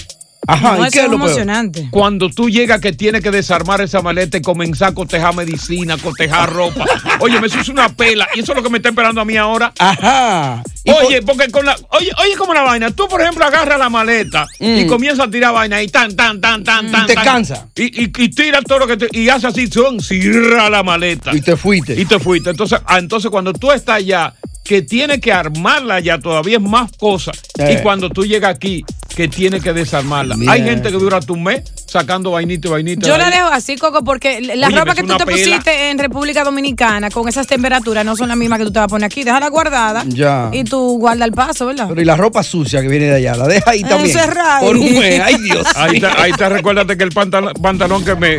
[0.46, 1.14] Ajá, No, ¿y eso qué es peor?
[1.14, 1.88] emocionante.
[1.90, 6.52] Cuando tú llegas que tienes que desarmar esa maleta y comenzar a cotejar medicina, cotejar
[6.52, 6.84] ropa.
[7.20, 8.28] Oye, eso es una pela.
[8.34, 9.72] Y eso es lo que me está esperando a mí ahora.
[9.78, 10.62] Ajá.
[11.06, 11.74] Oye, porque con la.
[11.92, 12.90] Oye, oye, como la vaina.
[12.90, 14.88] Tú, por ejemplo, agarras la maleta y Mm.
[14.88, 17.06] comienzas a tirar vaina y tan, tan, tan, tan, tan.
[17.06, 17.68] te tan, cansa.
[17.74, 19.08] Y, y, y tira todo lo que te.
[19.18, 21.34] Y hace así, son, cierra la maleta.
[21.34, 21.98] Y te fuiste.
[21.98, 22.50] Y te fuiste.
[22.50, 26.90] Entonces, ah, entonces cuando tú estás allá, que tienes que armarla ya, todavía es más
[26.98, 27.36] cosas.
[27.58, 27.76] Eh.
[27.78, 28.84] Y cuando tú llegas aquí,
[29.14, 30.36] que tienes que desarmarla.
[30.50, 33.06] Hay gente que dura tu mes sacando vainita y vainita.
[33.06, 35.36] Yo la dejo así, Coco, porque la Óyeme, ropa que tú te pela.
[35.36, 38.86] pusiste en República Dominicana con esas temperaturas no son las mismas que tú te vas
[38.86, 39.22] a poner aquí.
[39.22, 40.48] Déjala guardada Ya.
[40.52, 41.86] y tú guarda el paso, ¿verdad?
[41.90, 44.18] Pero y la ropa sucia que viene de allá, la deja ahí también.
[44.60, 45.64] Por un mes, ay Dios.
[45.76, 48.34] Ahí está, ahí está, recuérdate que el pantalón, pantalón que me.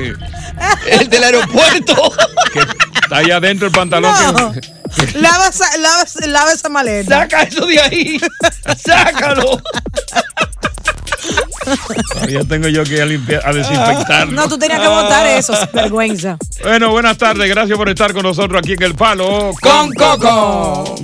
[0.90, 1.96] El del aeropuerto.
[2.54, 2.60] Que
[3.12, 4.52] está ahí adentro el pantalón No.
[4.54, 4.62] que.
[5.20, 5.66] Lava esa,
[6.28, 7.20] lava, esa maleta.
[7.22, 8.20] Saca eso de ahí.
[8.78, 9.62] Sácalo.
[12.14, 14.34] Todavía tengo yo que ir a limpiar, a desinfectarlo.
[14.34, 16.38] No, tú tenías que votar eso, vergüenza.
[16.64, 17.50] Bueno, buenas tardes.
[17.50, 20.96] Gracias por estar con nosotros aquí en El Palo Con Coco.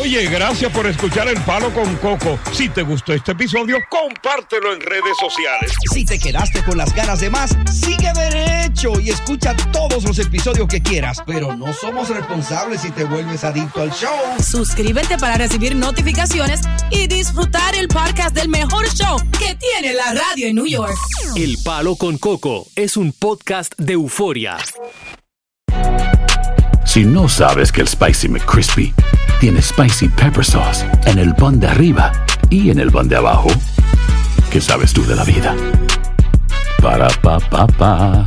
[0.00, 2.40] Oye, gracias por escuchar El Palo con Coco.
[2.52, 5.72] Si te gustó este episodio, compártelo en redes sociales.
[5.92, 10.66] Si te quedaste con las ganas de más, sigue derecho y escucha todos los episodios
[10.66, 11.22] que quieras.
[11.24, 14.10] Pero no somos responsables si te vuelves adicto al show.
[14.44, 20.46] Suscríbete para recibir notificaciones y disfrutar el podcast del mejor show que tiene la radio
[20.48, 20.96] en New York.
[21.36, 24.56] El Palo con Coco es un podcast de euforia.
[26.84, 28.94] Si no sabes que el Spicy McCrispy
[29.40, 32.12] tiene Spicy Pepper Sauce en el pan de arriba
[32.48, 33.48] y en el pan de abajo,
[34.50, 35.54] ¿qué sabes tú de la vida?
[36.80, 38.26] Para, pa, pa, pa.